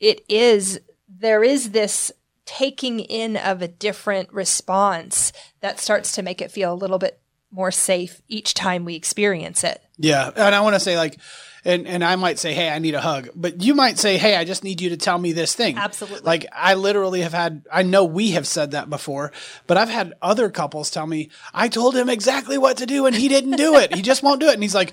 it 0.00 0.24
is, 0.28 0.80
there 1.08 1.44
is 1.44 1.70
this 1.70 2.10
taking 2.44 2.98
in 2.98 3.36
of 3.36 3.62
a 3.62 3.68
different 3.68 4.32
response 4.32 5.32
that 5.60 5.78
starts 5.78 6.12
to 6.12 6.22
make 6.22 6.40
it 6.40 6.50
feel 6.50 6.72
a 6.72 6.74
little 6.74 6.98
bit 6.98 7.19
more 7.50 7.70
safe 7.70 8.22
each 8.28 8.54
time 8.54 8.84
we 8.84 8.94
experience 8.94 9.64
it. 9.64 9.82
Yeah, 9.98 10.30
and 10.34 10.54
I 10.54 10.60
want 10.60 10.74
to 10.74 10.80
say 10.80 10.96
like, 10.96 11.18
and 11.64 11.86
and 11.86 12.02
I 12.02 12.16
might 12.16 12.38
say, 12.38 12.54
hey, 12.54 12.70
I 12.70 12.78
need 12.78 12.94
a 12.94 13.00
hug, 13.00 13.28
but 13.34 13.62
you 13.62 13.74
might 13.74 13.98
say, 13.98 14.16
hey, 14.16 14.36
I 14.36 14.44
just 14.44 14.64
need 14.64 14.80
you 14.80 14.90
to 14.90 14.96
tell 14.96 15.18
me 15.18 15.32
this 15.32 15.54
thing. 15.54 15.76
Absolutely. 15.76 16.24
Like 16.24 16.46
I 16.52 16.74
literally 16.74 17.20
have 17.22 17.34
had. 17.34 17.66
I 17.70 17.82
know 17.82 18.04
we 18.04 18.30
have 18.30 18.46
said 18.46 18.70
that 18.70 18.88
before, 18.88 19.32
but 19.66 19.76
I've 19.76 19.90
had 19.90 20.14
other 20.22 20.48
couples 20.50 20.90
tell 20.90 21.06
me, 21.06 21.30
I 21.52 21.68
told 21.68 21.96
him 21.96 22.08
exactly 22.08 22.56
what 22.56 22.78
to 22.78 22.86
do 22.86 23.06
and 23.06 23.14
he 23.14 23.28
didn't 23.28 23.56
do 23.56 23.76
it. 23.76 23.94
he 23.94 24.02
just 24.02 24.22
won't 24.22 24.40
do 24.40 24.48
it, 24.48 24.54
and 24.54 24.62
he's 24.62 24.74
like. 24.74 24.92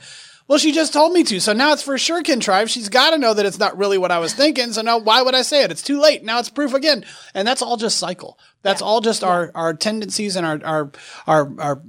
Well, 0.50 0.60
she 0.60 0.72
just 0.72 0.94
told 0.94 1.12
me 1.12 1.26
to, 1.26 1.42
so 1.42 1.52
now 1.52 1.74
it's 1.74 1.84
for 1.84 1.98
sure 1.98 2.24
contrived. 2.24 2.72
She's 2.72 2.88
got 2.88 3.10
to 3.10 3.18
know 3.18 3.34
that 3.34 3.46
it's 3.46 3.60
not 3.60 3.78
really 3.78 3.98
what 3.98 4.14
I 4.14 4.20
was 4.20 4.34
thinking. 4.34 4.72
So 4.72 4.82
now, 4.82 4.98
why 4.98 5.22
would 5.22 5.36
I 5.36 5.42
say 5.42 5.64
it? 5.64 5.72
It's 5.72 5.82
too 5.82 6.00
late. 6.00 6.24
Now 6.24 6.40
it's 6.40 6.50
proof 6.50 6.74
again, 6.74 7.04
and 7.34 7.46
that's 7.46 7.62
all 7.62 7.76
just 7.76 8.00
cycle. 8.00 8.40
That's 8.62 8.82
all 8.82 9.02
just 9.02 9.26
our 9.26 9.52
our 9.54 9.74
tendencies 9.74 10.38
and 10.38 10.46
our 10.46 10.62
our 10.64 10.92
our 11.28 11.60
our 11.60 11.82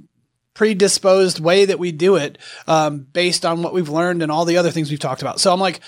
predisposed 0.53 1.39
way 1.39 1.65
that 1.65 1.79
we 1.79 1.91
do 1.91 2.15
it 2.15 2.37
um, 2.67 2.99
based 3.13 3.45
on 3.45 3.61
what 3.61 3.73
we've 3.73 3.89
learned 3.89 4.21
and 4.23 4.31
all 4.31 4.45
the 4.45 4.57
other 4.57 4.71
things 4.71 4.89
we've 4.89 4.99
talked 4.99 5.21
about. 5.21 5.39
So 5.39 5.53
I'm 5.53 5.59
like, 5.59 5.79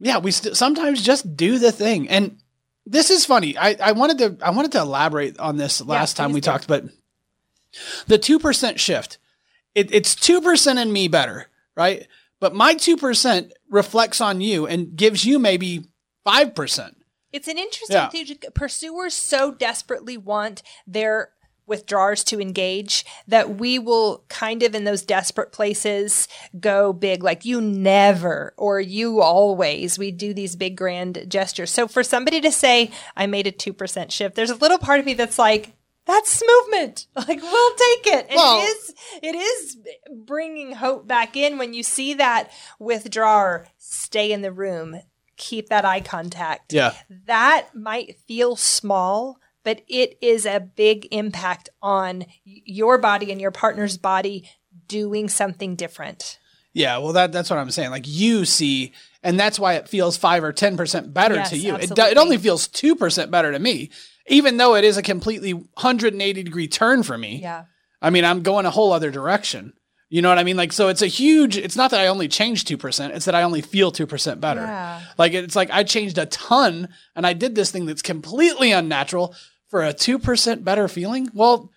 yeah, 0.00 0.18
we 0.18 0.30
st- 0.30 0.56
sometimes 0.56 1.02
just 1.02 1.36
do 1.36 1.58
the 1.58 1.72
thing. 1.72 2.08
And 2.08 2.38
this 2.86 3.10
is 3.10 3.24
funny. 3.24 3.56
I, 3.56 3.76
I 3.82 3.92
wanted 3.92 4.18
to 4.18 4.38
I 4.44 4.50
wanted 4.50 4.72
to 4.72 4.80
elaborate 4.80 5.38
on 5.38 5.56
this 5.56 5.80
last 5.80 6.16
time 6.16 6.32
we 6.32 6.40
do. 6.40 6.46
talked, 6.46 6.66
but 6.66 6.84
the 8.06 8.18
two 8.18 8.38
percent 8.38 8.80
shift, 8.80 9.18
it, 9.74 9.92
it's 9.94 10.14
two 10.14 10.40
percent 10.40 10.78
in 10.78 10.92
me 10.92 11.06
better, 11.08 11.46
right? 11.76 12.06
But 12.40 12.54
my 12.54 12.74
two 12.74 12.96
percent 12.96 13.52
reflects 13.68 14.20
on 14.20 14.40
you 14.40 14.66
and 14.66 14.96
gives 14.96 15.24
you 15.24 15.38
maybe 15.38 15.84
five 16.24 16.54
percent. 16.54 16.96
It's 17.30 17.46
an 17.48 17.58
interesting 17.58 17.94
Yeah. 17.96 18.08
thing. 18.08 18.36
Pursuers 18.54 19.12
so 19.14 19.52
desperately 19.52 20.16
want 20.16 20.62
their 20.86 21.30
withdrawers 21.68 22.24
to 22.24 22.40
engage 22.40 23.04
that 23.26 23.56
we 23.56 23.78
will 23.78 24.24
kind 24.28 24.62
of 24.62 24.74
in 24.74 24.84
those 24.84 25.02
desperate 25.02 25.52
places 25.52 26.26
go 26.58 26.92
big. 26.92 27.22
Like 27.22 27.44
you 27.44 27.60
never 27.60 28.54
or 28.56 28.80
you 28.80 29.20
always 29.20 29.98
we 29.98 30.10
do 30.10 30.32
these 30.34 30.56
big 30.56 30.76
grand 30.76 31.26
gestures. 31.28 31.70
So 31.70 31.86
for 31.86 32.02
somebody 32.02 32.40
to 32.40 32.50
say 32.52 32.90
i 33.16 33.26
made 33.26 33.46
a 33.46 33.52
2% 33.52 34.10
shift 34.10 34.34
there's 34.34 34.50
a 34.50 34.54
little 34.56 34.78
part 34.78 35.00
of 35.00 35.06
me 35.06 35.14
that's 35.14 35.38
like 35.38 35.72
that's 36.06 36.42
movement. 36.46 37.06
Like 37.16 37.42
we'll 37.42 37.70
take 37.74 38.06
it. 38.14 38.26
And 38.30 38.36
Well- 38.36 38.60
it 38.60 38.64
is 38.64 38.94
it 39.22 39.34
is 39.34 39.76
bringing 40.24 40.72
hope 40.72 41.06
back 41.06 41.36
in. 41.36 41.58
When 41.58 41.74
you 41.74 41.82
see 41.82 42.14
that 42.14 42.50
withdrawer 42.78 43.66
stay 43.78 44.32
in 44.32 44.42
the 44.42 44.52
room 44.52 45.00
keep 45.36 45.68
that 45.68 45.84
eye 45.84 46.00
contact 46.00 46.72
Yeah. 46.72 46.94
that 47.26 47.68
might 47.72 48.16
feel 48.26 48.56
small, 48.56 49.38
but 49.68 49.82
it 49.86 50.16
is 50.22 50.46
a 50.46 50.60
big 50.60 51.06
impact 51.10 51.68
on 51.82 52.24
your 52.42 52.96
body 52.96 53.30
and 53.30 53.38
your 53.38 53.50
partner's 53.50 53.98
body 53.98 54.48
doing 54.86 55.28
something 55.28 55.76
different. 55.76 56.38
Yeah, 56.72 56.96
well, 56.96 57.12
that 57.12 57.32
that's 57.32 57.50
what 57.50 57.58
I'm 57.58 57.70
saying. 57.70 57.90
Like 57.90 58.06
you 58.06 58.46
see, 58.46 58.94
and 59.22 59.38
that's 59.38 59.58
why 59.58 59.74
it 59.74 59.86
feels 59.86 60.16
five 60.16 60.42
or 60.42 60.54
ten 60.54 60.78
percent 60.78 61.12
better 61.12 61.34
Yes, 61.34 61.50
to 61.50 61.58
you. 61.58 61.74
It, 61.74 61.90
it 61.90 62.16
only 62.16 62.38
feels 62.38 62.66
two 62.66 62.96
percent 62.96 63.30
better 63.30 63.52
to 63.52 63.58
me, 63.58 63.90
even 64.26 64.56
though 64.56 64.74
it 64.74 64.84
is 64.84 64.96
a 64.96 65.02
completely 65.02 65.52
180 65.52 66.42
degree 66.42 66.66
turn 66.66 67.02
for 67.02 67.18
me. 67.18 67.36
Yeah. 67.42 67.64
I 68.00 68.08
mean, 68.08 68.24
I'm 68.24 68.40
going 68.40 68.64
a 68.64 68.70
whole 68.70 68.94
other 68.94 69.10
direction. 69.10 69.74
You 70.10 70.22
know 70.22 70.30
what 70.30 70.38
I 70.38 70.44
mean? 70.44 70.56
Like, 70.56 70.72
so 70.72 70.88
it's 70.88 71.02
a 71.02 71.06
huge. 71.06 71.58
It's 71.58 71.76
not 71.76 71.90
that 71.90 72.00
I 72.00 72.06
only 72.06 72.28
changed 72.28 72.66
two 72.66 72.78
percent; 72.78 73.12
it's 73.12 73.26
that 73.26 73.34
I 73.34 73.42
only 73.42 73.60
feel 73.60 73.90
two 73.90 74.06
percent 74.06 74.40
better. 74.40 74.62
Yeah. 74.62 75.02
Like 75.18 75.34
it's 75.34 75.54
like 75.54 75.70
I 75.70 75.82
changed 75.84 76.16
a 76.16 76.24
ton, 76.24 76.88
and 77.14 77.26
I 77.26 77.34
did 77.34 77.54
this 77.54 77.70
thing 77.70 77.84
that's 77.84 78.00
completely 78.00 78.72
unnatural 78.72 79.34
for 79.68 79.82
a 79.84 79.92
two 79.92 80.18
percent 80.18 80.64
better 80.64 80.88
feeling. 80.88 81.30
Well, 81.32 81.70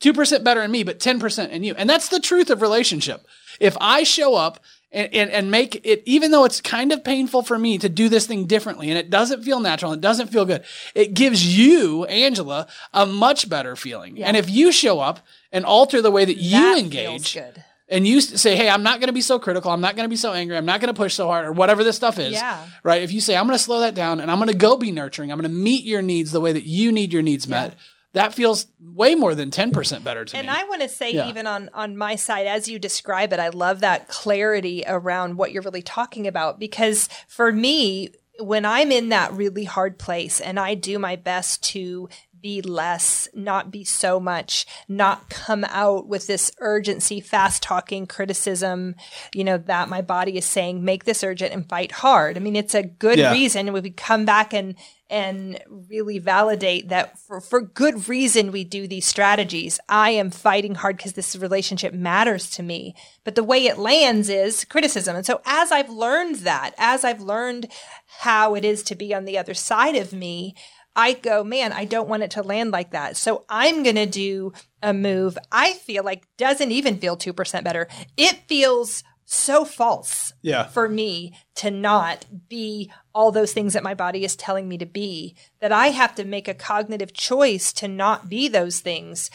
two 0.00 0.12
percent 0.12 0.44
better 0.44 0.62
in 0.62 0.70
me, 0.70 0.82
but 0.82 1.00
ten 1.00 1.18
percent 1.20 1.52
in 1.52 1.64
you, 1.64 1.74
and 1.76 1.88
that's 1.88 2.08
the 2.08 2.20
truth 2.20 2.50
of 2.50 2.62
relationship. 2.62 3.26
If 3.60 3.76
I 3.80 4.02
show 4.04 4.34
up 4.34 4.60
and, 4.92 5.12
and 5.12 5.30
and 5.30 5.50
make 5.50 5.80
it, 5.84 6.02
even 6.06 6.30
though 6.30 6.44
it's 6.44 6.60
kind 6.60 6.92
of 6.92 7.04
painful 7.04 7.42
for 7.42 7.58
me 7.58 7.78
to 7.78 7.88
do 7.88 8.08
this 8.08 8.26
thing 8.26 8.46
differently, 8.46 8.88
and 8.88 8.98
it 8.98 9.10
doesn't 9.10 9.42
feel 9.42 9.60
natural, 9.60 9.92
and 9.92 9.98
it 10.00 10.02
doesn't 10.02 10.28
feel 10.28 10.44
good, 10.44 10.64
it 10.94 11.14
gives 11.14 11.58
you, 11.58 12.04
Angela, 12.06 12.66
a 12.92 13.06
much 13.06 13.48
better 13.48 13.76
feeling. 13.76 14.22
And 14.22 14.36
if 14.36 14.48
you 14.48 14.72
show 14.72 15.00
up 15.00 15.20
and 15.52 15.64
alter 15.64 16.00
the 16.02 16.10
way 16.10 16.24
that 16.24 16.38
you 16.38 16.78
engage, 16.78 17.34
good. 17.34 17.64
And 17.88 18.06
you 18.06 18.20
say, 18.20 18.56
"Hey, 18.56 18.68
I'm 18.68 18.82
not 18.82 19.00
going 19.00 19.08
to 19.08 19.12
be 19.12 19.20
so 19.20 19.38
critical. 19.38 19.70
I'm 19.70 19.80
not 19.80 19.96
going 19.96 20.04
to 20.04 20.10
be 20.10 20.16
so 20.16 20.32
angry. 20.32 20.56
I'm 20.56 20.66
not 20.66 20.80
going 20.80 20.92
to 20.92 20.98
push 20.98 21.14
so 21.14 21.26
hard, 21.26 21.46
or 21.46 21.52
whatever 21.52 21.84
this 21.84 21.96
stuff 21.96 22.18
is." 22.18 22.32
Yeah. 22.32 22.64
Right. 22.82 23.02
If 23.02 23.12
you 23.12 23.20
say, 23.20 23.36
"I'm 23.36 23.46
going 23.46 23.58
to 23.58 23.62
slow 23.62 23.80
that 23.80 23.94
down, 23.94 24.20
and 24.20 24.30
I'm 24.30 24.38
going 24.38 24.50
to 24.50 24.56
go 24.56 24.76
be 24.76 24.90
nurturing. 24.92 25.32
I'm 25.32 25.38
going 25.38 25.50
to 25.50 25.56
meet 25.56 25.84
your 25.84 26.02
needs 26.02 26.32
the 26.32 26.40
way 26.40 26.52
that 26.52 26.64
you 26.64 26.92
need 26.92 27.12
your 27.12 27.22
needs 27.22 27.48
met," 27.48 27.74
that 28.12 28.34
feels 28.34 28.66
way 28.80 29.14
more 29.14 29.34
than 29.34 29.50
ten 29.50 29.70
percent 29.70 30.04
better 30.04 30.24
to 30.24 30.36
And 30.36 30.46
me. 30.46 30.50
And 30.50 30.58
I 30.58 30.64
want 30.64 30.82
to 30.82 30.88
say, 30.88 31.12
Yeah. 31.12 31.28
even 31.28 31.46
on 31.46 31.70
on 31.74 31.96
my 31.96 32.16
side, 32.16 32.46
as 32.46 32.68
you 32.68 32.78
describe 32.78 33.32
it, 33.32 33.38
I 33.40 33.50
love 33.50 33.80
that 33.80 34.08
clarity 34.08 34.84
around 34.86 35.36
what 35.36 35.52
you're 35.52 35.62
really 35.62 35.82
talking 35.82 36.26
about. 36.26 36.58
Because 36.58 37.08
for 37.26 37.52
me, 37.52 38.10
when 38.40 38.64
I'm 38.64 38.92
in 38.92 39.08
that 39.08 39.32
really 39.32 39.64
hard 39.64 39.98
place, 39.98 40.40
and 40.40 40.60
I 40.60 40.74
do 40.74 40.98
my 40.98 41.16
best 41.16 41.62
to 41.70 42.08
be 42.40 42.62
less, 42.62 43.28
not 43.34 43.70
be 43.70 43.84
so 43.84 44.18
much, 44.20 44.66
not 44.88 45.28
come 45.30 45.64
out 45.64 46.06
with 46.06 46.26
this 46.26 46.50
urgency, 46.60 47.20
fast 47.20 47.62
talking 47.62 48.06
criticism, 48.06 48.94
you 49.34 49.44
know, 49.44 49.58
that 49.58 49.88
my 49.88 50.00
body 50.02 50.36
is 50.36 50.44
saying, 50.44 50.84
make 50.84 51.04
this 51.04 51.24
urgent 51.24 51.52
and 51.52 51.68
fight 51.68 51.92
hard. 51.92 52.36
I 52.36 52.40
mean, 52.40 52.56
it's 52.56 52.74
a 52.74 52.82
good 52.82 53.18
Yeah. 53.18 53.32
reason. 53.32 53.72
We 53.72 53.90
come 53.90 54.24
back 54.24 54.52
and 54.52 54.74
and 55.10 55.58
really 55.88 56.18
validate 56.18 56.90
that 56.90 57.18
for, 57.18 57.40
for 57.40 57.62
good 57.62 58.10
reason 58.10 58.52
we 58.52 58.62
do 58.62 58.86
these 58.86 59.06
strategies. 59.06 59.80
I 59.88 60.10
am 60.10 60.30
fighting 60.30 60.74
hard 60.74 60.98
because 60.98 61.14
this 61.14 61.34
relationship 61.34 61.94
matters 61.94 62.50
to 62.50 62.62
me. 62.62 62.94
But 63.24 63.34
the 63.34 63.42
way 63.42 63.64
it 63.64 63.78
lands 63.78 64.28
is 64.28 64.66
criticism. 64.66 65.16
And 65.16 65.24
so 65.24 65.40
as 65.46 65.72
I've 65.72 65.88
learned 65.88 66.36
that, 66.40 66.72
as 66.76 67.04
I've 67.04 67.22
learned 67.22 67.72
how 68.18 68.54
it 68.54 68.66
is 68.66 68.82
to 68.82 68.94
be 68.94 69.14
on 69.14 69.24
the 69.24 69.38
other 69.38 69.54
side 69.54 69.96
of 69.96 70.12
me, 70.12 70.54
I 70.98 71.12
go, 71.12 71.44
man, 71.44 71.72
I 71.72 71.84
don't 71.84 72.08
want 72.08 72.24
it 72.24 72.32
to 72.32 72.42
land 72.42 72.72
like 72.72 72.90
that. 72.90 73.16
So 73.16 73.44
I'm 73.48 73.84
going 73.84 73.94
to 73.94 74.04
do 74.04 74.52
a 74.82 74.92
move 74.92 75.38
I 75.52 75.74
feel 75.74 76.02
like 76.02 76.26
doesn't 76.36 76.72
even 76.72 76.98
feel 76.98 77.16
2% 77.16 77.62
better. 77.62 77.86
It 78.16 78.48
feels 78.48 79.04
so 79.24 79.64
false 79.64 80.32
Yeah. 80.42 80.64
for 80.66 80.88
me 80.88 81.36
to 81.56 81.70
not 81.70 82.24
be 82.48 82.90
all 83.14 83.30
those 83.30 83.52
things 83.52 83.74
that 83.74 83.82
my 83.84 83.94
body 83.94 84.24
is 84.24 84.34
telling 84.34 84.66
me 84.68 84.76
to 84.78 84.86
be, 84.86 85.36
that 85.60 85.70
I 85.70 85.88
have 85.88 86.14
to 86.16 86.24
make 86.24 86.48
a 86.48 86.54
cognitive 86.54 87.12
choice 87.12 87.72
to 87.74 87.86
not 87.86 88.28
be 88.28 88.48
those 88.48 88.80
things, 88.80 89.30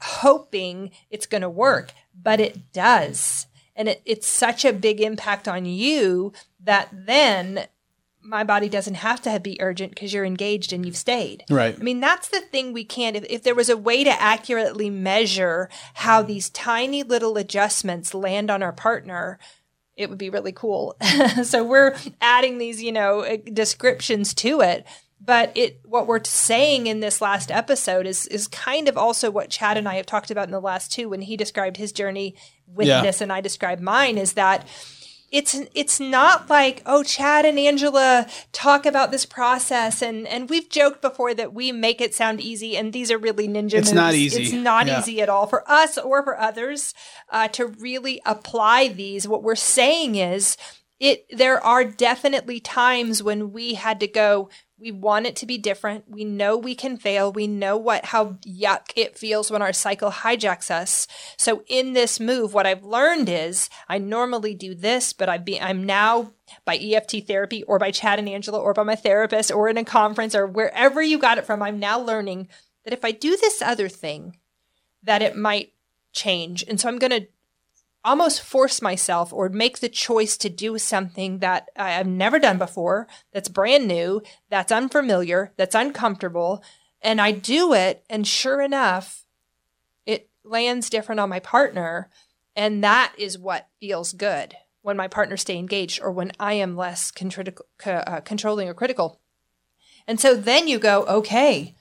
hoping 0.00 0.92
it's 1.10 1.26
going 1.26 1.42
to 1.42 1.50
work, 1.50 1.92
but 2.14 2.40
it 2.40 2.72
does. 2.72 3.46
And 3.76 3.88
it, 3.88 4.02
it's 4.04 4.26
such 4.26 4.64
a 4.64 4.72
big 4.72 5.00
impact 5.00 5.48
on 5.48 5.64
you 5.66 6.32
that 6.60 6.88
then 6.92 7.66
my 8.22 8.44
body 8.44 8.68
doesn't 8.68 8.94
have 8.94 9.20
to 9.22 9.40
be 9.40 9.60
urgent 9.60 9.90
because 9.94 10.12
you're 10.14 10.24
engaged 10.24 10.72
and 10.72 10.86
you've 10.86 10.96
stayed. 10.96 11.44
Right. 11.50 11.74
I 11.78 11.82
mean, 11.82 12.00
that's 12.00 12.28
the 12.28 12.40
thing 12.40 12.72
we 12.72 12.84
can't. 12.84 13.16
If, 13.16 13.24
if 13.28 13.42
there 13.42 13.54
was 13.54 13.68
a 13.68 13.76
way 13.76 14.04
to 14.04 14.22
accurately 14.22 14.90
measure 14.90 15.68
how 15.94 16.22
these 16.22 16.48
tiny 16.50 17.02
little 17.02 17.36
adjustments 17.36 18.14
land 18.14 18.50
on 18.50 18.62
our 18.62 18.72
partner, 18.72 19.38
it 19.96 20.08
would 20.08 20.18
be 20.18 20.30
really 20.30 20.52
cool. 20.52 20.96
so 21.42 21.64
we're 21.64 21.96
adding 22.20 22.58
these, 22.58 22.82
you 22.82 22.92
know, 22.92 23.20
uh, 23.20 23.36
descriptions 23.52 24.34
to 24.34 24.60
it. 24.60 24.86
But 25.24 25.52
it, 25.56 25.80
what 25.84 26.08
we're 26.08 26.24
saying 26.24 26.88
in 26.88 26.98
this 26.98 27.20
last 27.20 27.52
episode 27.52 28.06
is 28.08 28.26
is 28.26 28.48
kind 28.48 28.88
of 28.88 28.98
also 28.98 29.30
what 29.30 29.50
Chad 29.50 29.76
and 29.76 29.88
I 29.88 29.94
have 29.94 30.06
talked 30.06 30.32
about 30.32 30.46
in 30.48 30.50
the 30.50 30.60
last 30.60 30.90
two 30.90 31.08
when 31.08 31.20
he 31.20 31.36
described 31.36 31.76
his 31.76 31.92
journey 31.92 32.34
with 32.66 32.88
Yeah. 32.88 33.02
this 33.02 33.20
and 33.20 33.32
I 33.32 33.40
described 33.40 33.80
mine. 33.80 34.18
Is 34.18 34.32
that 34.32 34.66
it's 35.32 35.58
it's 35.74 35.98
not 35.98 36.48
like 36.50 36.82
oh 36.86 37.02
Chad 37.02 37.44
and 37.46 37.58
Angela 37.58 38.26
talk 38.52 38.84
about 38.86 39.10
this 39.10 39.24
process 39.26 40.02
and 40.02 40.28
and 40.28 40.48
we've 40.50 40.68
joked 40.68 41.00
before 41.02 41.32
that 41.34 41.52
we 41.54 41.72
make 41.72 42.00
it 42.00 42.14
sound 42.14 42.40
easy 42.40 42.76
and 42.76 42.92
these 42.92 43.10
are 43.10 43.18
really 43.18 43.48
ninja 43.48 43.74
It's 43.74 43.88
moves. 43.88 43.92
not 43.92 44.14
easy. 44.14 44.42
It's 44.44 44.52
not 44.52 44.86
Yeah. 44.86 45.00
easy 45.00 45.20
at 45.22 45.28
all 45.30 45.46
for 45.46 45.68
us 45.70 45.96
or 45.98 46.22
for 46.22 46.38
others 46.38 46.92
uh, 47.30 47.48
to 47.48 47.66
really 47.66 48.20
apply 48.26 48.88
these. 48.88 49.26
What 49.26 49.42
we're 49.42 49.54
saying 49.56 50.16
is 50.16 50.56
it 51.02 51.26
there 51.36 51.62
are 51.62 51.84
definitely 51.84 52.60
times 52.60 53.24
when 53.24 53.52
we 53.52 53.74
had 53.74 53.98
to 54.00 54.06
go 54.06 54.48
we 54.78 54.90
want 54.90 55.26
it 55.26 55.36
to 55.36 55.46
be 55.46 55.58
different. 55.58 56.06
We 56.08 56.24
know 56.24 56.56
we 56.56 56.74
can 56.74 56.96
fail. 56.96 57.32
We 57.32 57.46
know 57.46 57.76
what 57.76 58.06
how 58.06 58.38
yuck 58.46 58.90
it 58.96 59.16
feels 59.16 59.48
when 59.48 59.62
our 59.62 59.72
cycle 59.72 60.10
hijacks 60.10 60.72
us. 60.72 61.06
So 61.36 61.62
in 61.68 61.92
this 61.92 62.18
move, 62.18 62.52
what 62.52 62.66
I've 62.66 62.82
learned 62.82 63.28
is 63.28 63.70
I 63.88 63.98
normally 63.98 64.54
do 64.54 64.74
this, 64.74 65.12
but 65.12 65.28
I 65.28 65.38
be 65.38 65.60
I'm 65.60 65.84
now 65.84 66.32
by 66.64 66.76
EFT 66.76 67.26
therapy 67.28 67.62
or 67.62 67.78
by 67.78 67.92
Chad 67.92 68.18
and 68.18 68.28
Angela 68.28 68.58
or 68.58 68.74
by 68.74 68.82
my 68.82 68.96
therapist 68.96 69.52
or 69.52 69.68
in 69.68 69.76
a 69.76 69.84
conference 69.84 70.34
or 70.34 70.46
wherever 70.46 71.00
you 71.00 71.18
got 71.18 71.38
it 71.38 71.46
from, 71.46 71.62
I'm 71.62 71.78
now 71.78 72.00
learning 72.00 72.48
that 72.84 72.92
if 72.92 73.04
I 73.04 73.12
do 73.12 73.36
this 73.36 73.62
other 73.62 73.88
thing, 73.88 74.36
that 75.04 75.22
it 75.22 75.36
might 75.36 75.72
change. 76.12 76.64
And 76.66 76.80
so 76.80 76.88
I'm 76.88 76.98
going 76.98 77.10
to 77.10 77.28
almost 78.04 78.42
force 78.42 78.82
myself 78.82 79.32
or 79.32 79.48
make 79.48 79.78
the 79.78 79.88
choice 79.88 80.36
to 80.38 80.48
do 80.48 80.78
something 80.78 81.38
that 81.38 81.68
I've 81.76 82.06
never 82.06 82.38
done 82.38 82.58
before, 82.58 83.06
that's 83.32 83.48
brand 83.48 83.86
new, 83.86 84.22
that's 84.50 84.72
unfamiliar, 84.72 85.52
that's 85.56 85.74
uncomfortable. 85.74 86.62
And 87.00 87.20
I 87.20 87.32
do 87.32 87.72
it. 87.72 88.04
And 88.10 88.26
sure 88.26 88.60
enough, 88.60 89.24
it 90.06 90.28
lands 90.44 90.90
different 90.90 91.20
on 91.20 91.28
my 91.28 91.40
partner. 91.40 92.10
And 92.56 92.82
that 92.84 93.14
is 93.18 93.38
what 93.38 93.68
feels 93.80 94.12
good 94.12 94.54
when 94.82 94.96
my 94.96 95.08
partner 95.08 95.36
stay 95.36 95.56
engaged 95.56 96.00
or 96.02 96.10
when 96.10 96.32
I 96.38 96.54
am 96.54 96.76
less 96.76 97.12
uh, 97.86 98.20
controlling 98.24 98.68
or 98.68 98.74
critical. 98.74 99.20
And 100.06 100.18
so 100.18 100.34
then 100.34 100.66
you 100.66 100.78
go, 100.78 101.04
okay, 101.04 101.76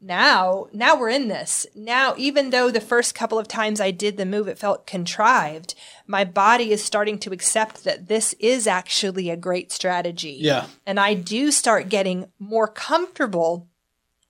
now 0.00 0.66
now 0.72 0.98
we're 0.98 1.10
in 1.10 1.28
this 1.28 1.66
now 1.74 2.14
even 2.16 2.50
though 2.50 2.70
the 2.70 2.80
first 2.80 3.14
couple 3.14 3.38
of 3.38 3.46
times 3.46 3.80
i 3.80 3.90
did 3.90 4.16
the 4.16 4.24
move 4.24 4.48
it 4.48 4.58
felt 4.58 4.86
contrived 4.86 5.74
my 6.06 6.24
body 6.24 6.72
is 6.72 6.82
starting 6.82 7.18
to 7.18 7.32
accept 7.32 7.84
that 7.84 8.08
this 8.08 8.32
is 8.40 8.66
actually 8.66 9.28
a 9.28 9.36
great 9.36 9.70
strategy 9.70 10.38
Yeah. 10.40 10.66
and 10.86 10.98
i 10.98 11.12
do 11.14 11.50
start 11.50 11.90
getting 11.90 12.26
more 12.38 12.66
comfortable 12.66 13.68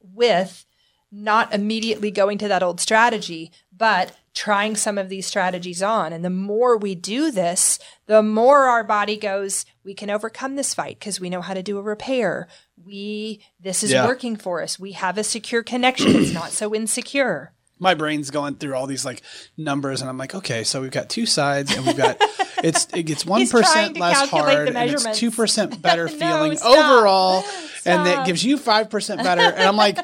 with 0.03 0.67
not 1.13 1.53
immediately 1.55 2.11
going 2.11 2.39
to 2.39 2.49
that 2.49 2.63
old 2.63 2.81
strategy 2.81 3.51
but 3.77 4.13
trying 4.35 4.77
some 4.77 4.97
of 4.99 5.09
these 5.09 5.27
strategies 5.27 5.83
on. 5.83 6.13
And 6.13 6.25
the 6.25 6.31
more 6.31 6.77
we 6.77 6.95
do 6.95 7.31
this 7.31 7.79
the 8.07 8.23
more 8.23 8.65
our 8.65 8.85
body 8.85 9.17
goes 9.17 9.65
we 9.85 9.95
can 9.95 10.11
overcome 10.11 10.57
this 10.57 10.75
fight 10.75 10.99
because 10.99 11.21
we 11.21 11.31
know 11.31 11.41
how 11.41 11.55
to 11.55 11.63
do 11.63 11.79
a 11.79 11.83
repair. 11.83 12.47
We 12.85 13.43
this 13.59 13.83
is 13.83 13.93
Yeah. 13.93 14.07
working 14.07 14.37
for 14.37 14.63
us. 14.63 14.79
We 14.79 14.93
have 14.93 15.19
a 15.19 15.25
secure 15.25 15.63
connection. 15.63 16.15
It's 16.17 16.33
not 16.33 16.51
so 16.53 16.75
insecure 16.75 17.53
my 17.81 17.95
brain's 17.95 18.31
going 18.31 18.55
through 18.57 18.75
all 18.75 18.87
these 18.87 19.05
like 19.05 19.23
numbers 19.57 20.01
and 20.03 20.09
I'm 20.11 20.19
like, 20.19 20.35
okay, 20.35 20.63
so 20.65 20.81
we've 20.83 20.91
got 20.91 21.09
two 21.09 21.27
sides 21.27 21.75
and 21.75 21.85
we've 21.87 21.97
got 21.97 22.17
it's 22.63 22.87
it 22.95 23.05
gets 23.05 23.27
one 23.27 23.49
percent 23.49 23.95
to 23.97 24.01
less 24.01 24.29
hard 24.31 24.69
and 24.69 24.91
it's 24.91 25.19
two 25.19 25.31
percent 25.31 25.81
better 25.83 26.07
No, 26.07 26.13
feeling 26.13 26.57
stop. 26.57 26.77
overall 26.79 27.37
and 27.87 28.05
Stop. 28.05 28.05
that 28.05 28.27
gives 28.27 28.45
you 28.45 28.59
five 28.59 28.91
percent 28.91 29.23
better. 29.23 29.41
And 29.43 29.63
I'm 29.63 29.77
like, 29.77 29.99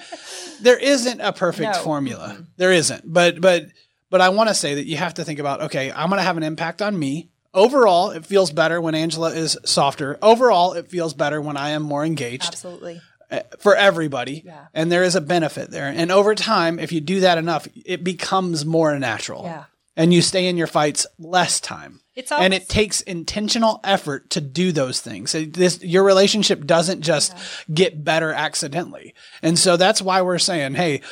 there 0.62 0.78
isn't 0.78 1.20
a 1.20 1.32
perfect 1.32 1.74
No. 1.76 1.82
formula. 1.82 2.38
There 2.56 2.72
isn't. 2.72 3.02
But 3.04 3.40
but 3.40 3.66
but 4.10 4.20
I 4.20 4.30
want 4.30 4.48
to 4.48 4.54
say 4.54 4.76
that 4.76 4.86
you 4.86 4.96
have 4.96 5.14
to 5.14 5.24
think 5.24 5.38
about, 5.38 5.62
okay, 5.62 5.92
I'm 5.92 6.08
gonna 6.08 6.22
have 6.22 6.36
an 6.38 6.42
impact 6.42 6.80
on 6.82 6.98
me. 6.98 7.28
Overall, 7.52 8.10
it 8.10 8.24
feels 8.26 8.50
better 8.52 8.80
when 8.80 8.94
Angela 8.94 9.30
is 9.30 9.56
softer. 9.64 10.18
Overall, 10.22 10.74
it 10.74 10.88
feels 10.90 11.14
better 11.14 11.40
when 11.40 11.56
I 11.56 11.70
am 11.70 11.82
more 11.82 12.04
engaged 12.04 12.44
absolutely 12.48 13.00
Eh, 13.30 13.42
for 13.58 13.74
everybody. 13.74 14.42
Yeah. 14.44 14.66
And 14.72 14.90
there 14.90 15.02
is 15.02 15.16
a 15.16 15.20
benefit 15.20 15.70
there. 15.70 15.88
And 15.88 16.12
over 16.12 16.34
time, 16.34 16.78
if 16.78 16.92
you 16.92 17.00
do 17.00 17.20
that 17.20 17.38
enough, 17.38 17.66
it 17.84 18.04
becomes 18.04 18.64
more 18.64 18.96
natural. 18.98 19.44
Yeah. 19.44 19.64
And 19.96 20.12
you 20.12 20.22
stay 20.22 20.46
in 20.46 20.56
your 20.56 20.66
fights 20.66 21.06
less 21.18 21.58
time. 21.58 22.00
It's 22.14 22.30
and 22.30 22.54
it 22.54 22.68
takes 22.68 23.00
intentional 23.02 23.80
effort 23.84 24.30
to 24.30 24.40
do 24.40 24.72
those 24.72 25.00
things. 25.00 25.32
This 25.32 25.82
your 25.82 26.04
relationship 26.04 26.64
doesn't 26.64 27.02
just 27.02 27.34
get 27.72 28.04
better 28.04 28.32
accidentally. 28.32 29.14
And 29.42 29.58
so 29.58 29.76
that's 29.76 30.00
why 30.00 30.22
we're 30.22 30.38
saying, 30.38 30.74
hey, 30.74 31.02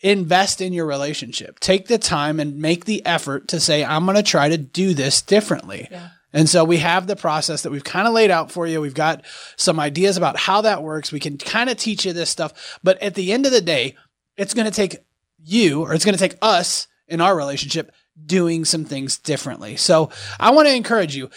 invest 0.00 0.60
in 0.60 0.72
your 0.72 0.86
relationship. 0.86 1.60
Take 1.60 1.88
the 1.88 1.98
time 1.98 2.40
and 2.40 2.58
make 2.58 2.86
the 2.86 3.04
effort 3.04 3.48
to 3.48 3.60
say, 3.60 3.84
I'm 3.84 4.04
going 4.04 4.16
to 4.16 4.22
try 4.22 4.48
to 4.48 4.58
do 4.58 4.94
this 4.94 5.20
differently. 5.20 5.88
And 6.32 6.48
so 6.48 6.64
we 6.64 6.78
have 6.78 7.06
the 7.06 7.16
process 7.16 7.62
that 7.62 7.72
we've 7.72 7.84
kind 7.84 8.06
of 8.06 8.14
laid 8.14 8.30
out 8.30 8.52
for 8.52 8.66
you. 8.66 8.80
We've 8.80 8.94
got 8.94 9.24
some 9.56 9.80
ideas 9.80 10.16
about 10.16 10.38
how 10.38 10.60
that 10.62 10.82
works. 10.82 11.12
We 11.12 11.20
can 11.20 11.38
kind 11.38 11.68
of 11.68 11.76
teach 11.76 12.04
you 12.04 12.12
this 12.12 12.30
stuff. 12.30 12.78
But 12.82 13.02
at 13.02 13.14
the 13.14 13.32
end 13.32 13.46
of 13.46 13.52
the 13.52 13.60
day, 13.60 13.96
it's 14.36 14.54
going 14.54 14.66
to 14.66 14.72
take 14.72 14.98
you 15.42 15.82
or 15.82 15.94
it's 15.94 16.04
going 16.04 16.16
to 16.16 16.28
take 16.28 16.38
us 16.40 16.86
in 17.08 17.20
our 17.20 17.36
relationship 17.36 17.92
doing 18.24 18.64
some 18.64 18.84
things 18.84 19.18
differently. 19.18 19.76
So 19.76 20.10
I 20.38 20.50
want 20.50 20.68
to 20.68 20.74
encourage 20.74 21.16
you 21.16 21.30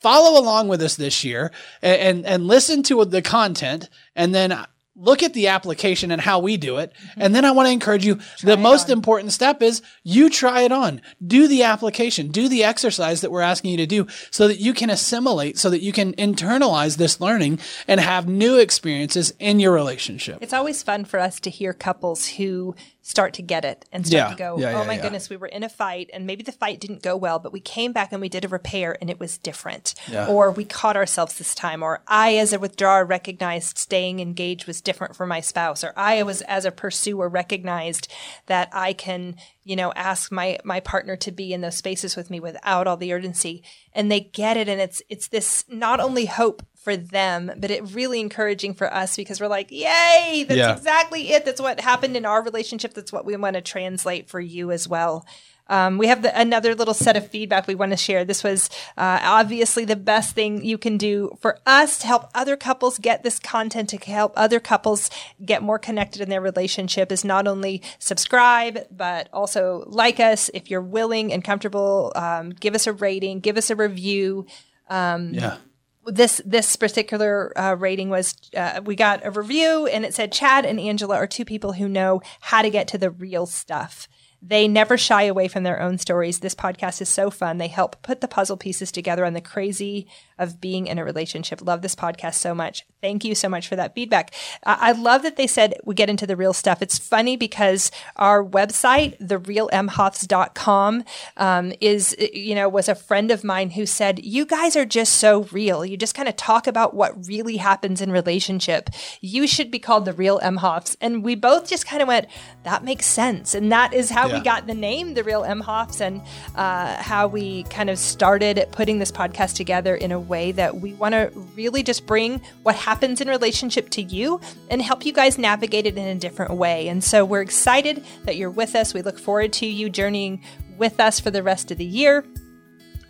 follow 0.00 0.40
along 0.40 0.68
with 0.68 0.82
us 0.82 0.96
this 0.96 1.24
year 1.24 1.52
and, 1.82 2.00
and, 2.00 2.26
and 2.26 2.46
listen 2.46 2.82
to 2.84 3.04
the 3.04 3.22
content 3.22 3.88
and 4.16 4.34
then 4.34 4.52
look 5.00 5.22
at 5.22 5.32
the 5.32 5.48
application 5.48 6.10
and 6.10 6.20
how 6.20 6.38
we 6.38 6.56
do 6.56 6.76
it. 6.76 6.92
Mm-hmm. 6.92 7.22
And 7.22 7.34
then 7.34 7.44
I 7.44 7.50
want 7.50 7.66
to 7.66 7.72
encourage 7.72 8.04
you. 8.04 8.20
the 8.42 8.56
most 8.56 8.90
important 8.90 9.32
step 9.32 9.62
is 9.62 9.82
you 10.04 10.28
try 10.28 10.62
it 10.62 10.72
on, 10.72 11.00
do 11.26 11.48
the 11.48 11.62
application, 11.62 12.28
do 12.28 12.48
the 12.48 12.64
exercise 12.64 13.22
that 13.22 13.30
we're 13.30 13.40
asking 13.40 13.72
you 13.72 13.76
to 13.78 13.86
do 13.86 14.06
so 14.30 14.46
that 14.46 14.60
you 14.60 14.74
can 14.74 14.90
assimilate, 14.90 15.58
so 15.58 15.70
that 15.70 15.82
you 15.82 15.92
can 15.92 16.12
internalize 16.14 16.98
this 16.98 17.20
learning 17.20 17.58
and 17.88 18.00
have 18.00 18.28
new 18.28 18.58
experiences 18.58 19.32
in 19.38 19.58
your 19.58 19.72
relationship. 19.72 20.38
It's 20.40 20.52
always 20.52 20.82
fun 20.82 21.04
for 21.04 21.18
us 21.18 21.40
to 21.40 21.50
hear 21.50 21.72
couples 21.72 22.28
who 22.28 22.74
start 23.10 23.34
to 23.34 23.42
get 23.42 23.64
it 23.64 23.84
and 23.92 24.06
start 24.06 24.30
Yeah. 24.30 24.30
to 24.30 24.36
go, 24.36 24.58
Yeah, 24.58 24.68
oh 24.76 24.80
yeah, 24.82 24.86
my 24.86 24.94
yeah. 24.94 25.02
goodness, 25.02 25.28
we 25.28 25.36
were 25.36 25.48
in 25.48 25.62
a 25.64 25.68
fight 25.68 26.08
and 26.12 26.26
maybe 26.26 26.42
the 26.44 26.52
fight 26.52 26.80
didn't 26.80 27.02
go 27.02 27.16
well, 27.16 27.38
but 27.40 27.52
we 27.52 27.60
came 27.60 27.92
back 27.92 28.12
and 28.12 28.20
we 28.20 28.28
did 28.28 28.44
a 28.44 28.48
repair 28.48 28.96
and 29.00 29.10
it 29.10 29.18
was 29.18 29.36
different. 29.36 29.94
Or 30.28 30.50
we 30.52 30.64
caught 30.64 30.96
ourselves 30.96 31.36
this 31.36 31.54
time. 31.54 31.82
Or 31.82 32.02
I, 32.06 32.36
as 32.36 32.52
a 32.52 32.58
withdrawer, 32.58 33.04
recognized 33.04 33.76
staying 33.78 34.20
engaged 34.20 34.66
was 34.66 34.80
different 34.80 35.16
for 35.16 35.26
my 35.26 35.40
spouse. 35.40 35.82
Or 35.82 35.92
I 35.96 36.22
was, 36.22 36.40
as 36.42 36.64
a 36.64 36.70
pursuer, 36.70 37.28
recognized 37.28 38.06
that 38.46 38.68
I 38.72 38.92
can, 38.92 39.36
you 39.64 39.74
know, 39.76 39.92
ask 39.94 40.30
my 40.30 40.58
my 40.64 40.78
partner 40.80 41.16
to 41.16 41.32
be 41.32 41.52
in 41.52 41.60
those 41.62 41.76
spaces 41.76 42.16
with 42.16 42.30
me 42.30 42.38
without 42.40 42.86
all 42.86 42.96
the 42.96 43.12
urgency. 43.12 43.62
And 43.92 44.10
they 44.10 44.20
get 44.20 44.56
it. 44.56 44.68
And 44.68 44.80
it's 44.80 45.02
it's 45.08 45.28
this 45.28 45.64
not 45.68 45.98
only 46.00 46.26
hope 46.26 46.62
for 46.82 46.96
them, 46.96 47.52
but 47.58 47.70
it 47.70 47.94
really 47.94 48.20
encouraging 48.20 48.74
for 48.74 48.92
us 48.92 49.14
because 49.16 49.40
we're 49.40 49.48
like, 49.48 49.70
yay, 49.70 50.44
that's 50.48 50.58
Yeah. 50.58 50.72
exactly 50.74 51.30
it. 51.30 51.44
That's 51.44 51.60
what 51.60 51.80
happened 51.80 52.16
in 52.16 52.24
our 52.24 52.42
relationship. 52.42 52.94
That's 52.94 53.12
what 53.12 53.24
we 53.26 53.36
want 53.36 53.54
to 53.54 53.60
translate 53.60 54.28
for 54.28 54.40
you 54.40 54.70
as 54.70 54.88
well. 54.88 55.26
Um, 55.68 55.98
we 55.98 56.08
have 56.08 56.22
the, 56.22 56.36
another 56.38 56.74
little 56.74 56.94
set 56.94 57.16
of 57.16 57.28
feedback 57.28 57.68
we 57.68 57.76
want 57.76 57.92
to 57.92 57.96
share. 57.96 58.24
This 58.24 58.42
was 58.42 58.70
uh, 58.96 59.20
obviously 59.22 59.84
the 59.84 59.94
best 59.94 60.34
thing 60.34 60.64
you 60.64 60.76
can 60.76 60.96
do 60.96 61.30
for 61.40 61.60
us 61.64 61.98
to 62.00 62.08
help 62.08 62.28
other 62.34 62.56
couples 62.56 62.98
get 62.98 63.22
this 63.22 63.38
content, 63.38 63.88
to 63.90 63.96
help 63.98 64.32
other 64.34 64.58
couples 64.58 65.10
get 65.44 65.62
more 65.62 65.78
connected 65.78 66.22
in 66.22 66.28
their 66.28 66.40
relationship 66.40 67.12
is 67.12 67.24
not 67.24 67.46
only 67.46 67.82
subscribe, 68.00 68.80
but 68.90 69.28
also 69.32 69.84
like 69.86 70.18
us. 70.18 70.50
If 70.54 70.70
you're 70.70 70.80
willing 70.80 71.32
and 71.32 71.44
comfortable, 71.44 72.12
um, 72.16 72.50
give 72.50 72.74
us 72.74 72.88
a 72.88 72.92
rating, 72.92 73.38
give 73.38 73.56
us 73.56 73.70
a 73.70 73.76
review 73.76 74.46
yeah. 74.90 75.58
This 76.06 76.40
this 76.44 76.76
particular 76.76 77.52
uh, 77.58 77.76
rating 77.78 78.08
was 78.08 78.34
uh, 78.56 78.80
we 78.84 78.96
got 78.96 79.24
a 79.24 79.30
review 79.30 79.86
and 79.86 80.04
it 80.04 80.14
said 80.14 80.32
Chad 80.32 80.64
and 80.64 80.80
Angela 80.80 81.16
are 81.16 81.26
two 81.26 81.44
people 81.44 81.74
who 81.74 81.88
know 81.88 82.22
how 82.40 82.62
to 82.62 82.70
get 82.70 82.88
to 82.88 82.98
the 82.98 83.10
real 83.10 83.46
stuff. 83.46 84.08
They 84.42 84.66
never 84.66 84.96
shy 84.96 85.24
away 85.24 85.48
from 85.48 85.64
their 85.64 85.80
own 85.82 85.98
stories. 85.98 86.40
This 86.40 86.54
podcast 86.54 87.02
is 87.02 87.10
so 87.10 87.30
fun. 87.30 87.58
They 87.58 87.68
help 87.68 88.00
put 88.02 88.22
the 88.22 88.28
puzzle 88.28 88.56
pieces 88.56 88.90
together 88.90 89.26
on 89.26 89.34
the 89.34 89.42
crazy 89.42 90.08
of 90.40 90.60
being 90.60 90.86
in 90.86 90.98
a 90.98 91.04
relationship. 91.04 91.60
Love 91.62 91.82
this 91.82 91.94
podcast 91.94 92.34
so 92.34 92.54
much. 92.54 92.84
Thank 93.00 93.24
you 93.24 93.34
so 93.34 93.48
much 93.48 93.68
for 93.68 93.76
that 93.76 93.94
feedback. 93.94 94.34
Uh, 94.64 94.76
I 94.80 94.92
love 94.92 95.22
that 95.22 95.36
they 95.36 95.46
said 95.46 95.74
we 95.84 95.94
get 95.94 96.10
into 96.10 96.26
the 96.26 96.36
real 96.36 96.52
stuff. 96.52 96.82
It's 96.82 96.98
funny 96.98 97.36
because 97.36 97.90
our 98.16 98.44
website, 98.44 99.18
therealemhoffs.com, 99.20 101.04
um, 101.36 101.72
is, 101.80 102.16
you 102.32 102.54
know, 102.54 102.68
was 102.68 102.88
a 102.88 102.94
friend 102.94 103.30
of 103.30 103.44
mine 103.44 103.70
who 103.70 103.86
said, 103.86 104.24
You 104.24 104.46
guys 104.46 104.76
are 104.76 104.84
just 104.84 105.14
so 105.14 105.44
real. 105.52 105.84
You 105.84 105.96
just 105.96 106.14
kind 106.14 106.28
of 106.28 106.36
talk 106.36 106.66
about 106.66 106.94
what 106.94 107.26
really 107.28 107.58
happens 107.58 108.00
in 108.00 108.10
relationship. 108.10 108.90
You 109.20 109.46
should 109.46 109.70
be 109.70 109.78
called 109.78 110.06
the 110.06 110.12
real 110.12 110.40
Emhoffs. 110.40 110.96
And 111.00 111.22
we 111.22 111.34
both 111.34 111.68
just 111.68 111.86
kind 111.86 112.00
of 112.00 112.08
went, 112.08 112.26
That 112.64 112.82
makes 112.82 113.06
sense. 113.06 113.54
And 113.54 113.70
that 113.70 113.92
is 113.92 114.10
how 114.10 114.26
yeah. 114.28 114.38
we 114.38 114.40
got 114.40 114.66
the 114.66 114.74
name, 114.74 115.14
The 115.14 115.24
Real 115.24 115.42
Emhoffs, 115.42 116.00
and 116.00 116.22
uh, 116.56 117.02
how 117.02 117.26
we 117.26 117.64
kind 117.64 117.90
of 117.90 117.98
started 117.98 118.66
putting 118.72 118.98
this 118.98 119.12
podcast 119.12 119.56
together 119.56 119.94
in 119.94 120.12
a 120.12 120.29
way 120.30 120.52
that 120.52 120.80
we 120.80 120.94
want 120.94 121.12
to 121.12 121.30
really 121.54 121.82
just 121.82 122.06
bring 122.06 122.40
what 122.62 122.74
happens 122.74 123.20
in 123.20 123.28
relationship 123.28 123.90
to 123.90 124.02
you 124.02 124.40
and 124.70 124.80
help 124.80 125.04
you 125.04 125.12
guys 125.12 125.36
navigate 125.36 125.84
it 125.84 125.98
in 125.98 126.06
a 126.06 126.14
different 126.14 126.54
way. 126.54 126.88
And 126.88 127.04
so 127.04 127.24
we're 127.24 127.42
excited 127.42 128.04
that 128.24 128.36
you're 128.36 128.50
with 128.50 128.74
us. 128.74 128.94
We 128.94 129.02
look 129.02 129.18
forward 129.18 129.52
to 129.54 129.66
you 129.66 129.90
journeying 129.90 130.42
with 130.78 130.98
us 130.98 131.20
for 131.20 131.30
the 131.30 131.42
rest 131.42 131.70
of 131.70 131.76
the 131.76 131.84
year. 131.84 132.24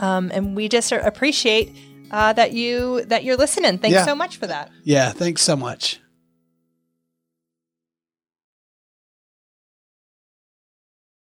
Um, 0.00 0.30
and 0.35 0.56
we 0.56 0.68
just 0.68 0.90
appreciate 0.90 1.76
uh, 2.11 2.33
that 2.33 2.52
you 2.52 3.04
that 3.04 3.22
you're 3.22 3.37
listening. 3.37 3.78
Thanks 3.78 3.94
yeah. 3.94 4.04
so 4.04 4.14
much 4.14 4.38
for 4.38 4.46
that. 4.46 4.70
Yeah, 4.83 5.11
thanks 5.11 5.42
so 5.42 5.54
much. 5.54 5.99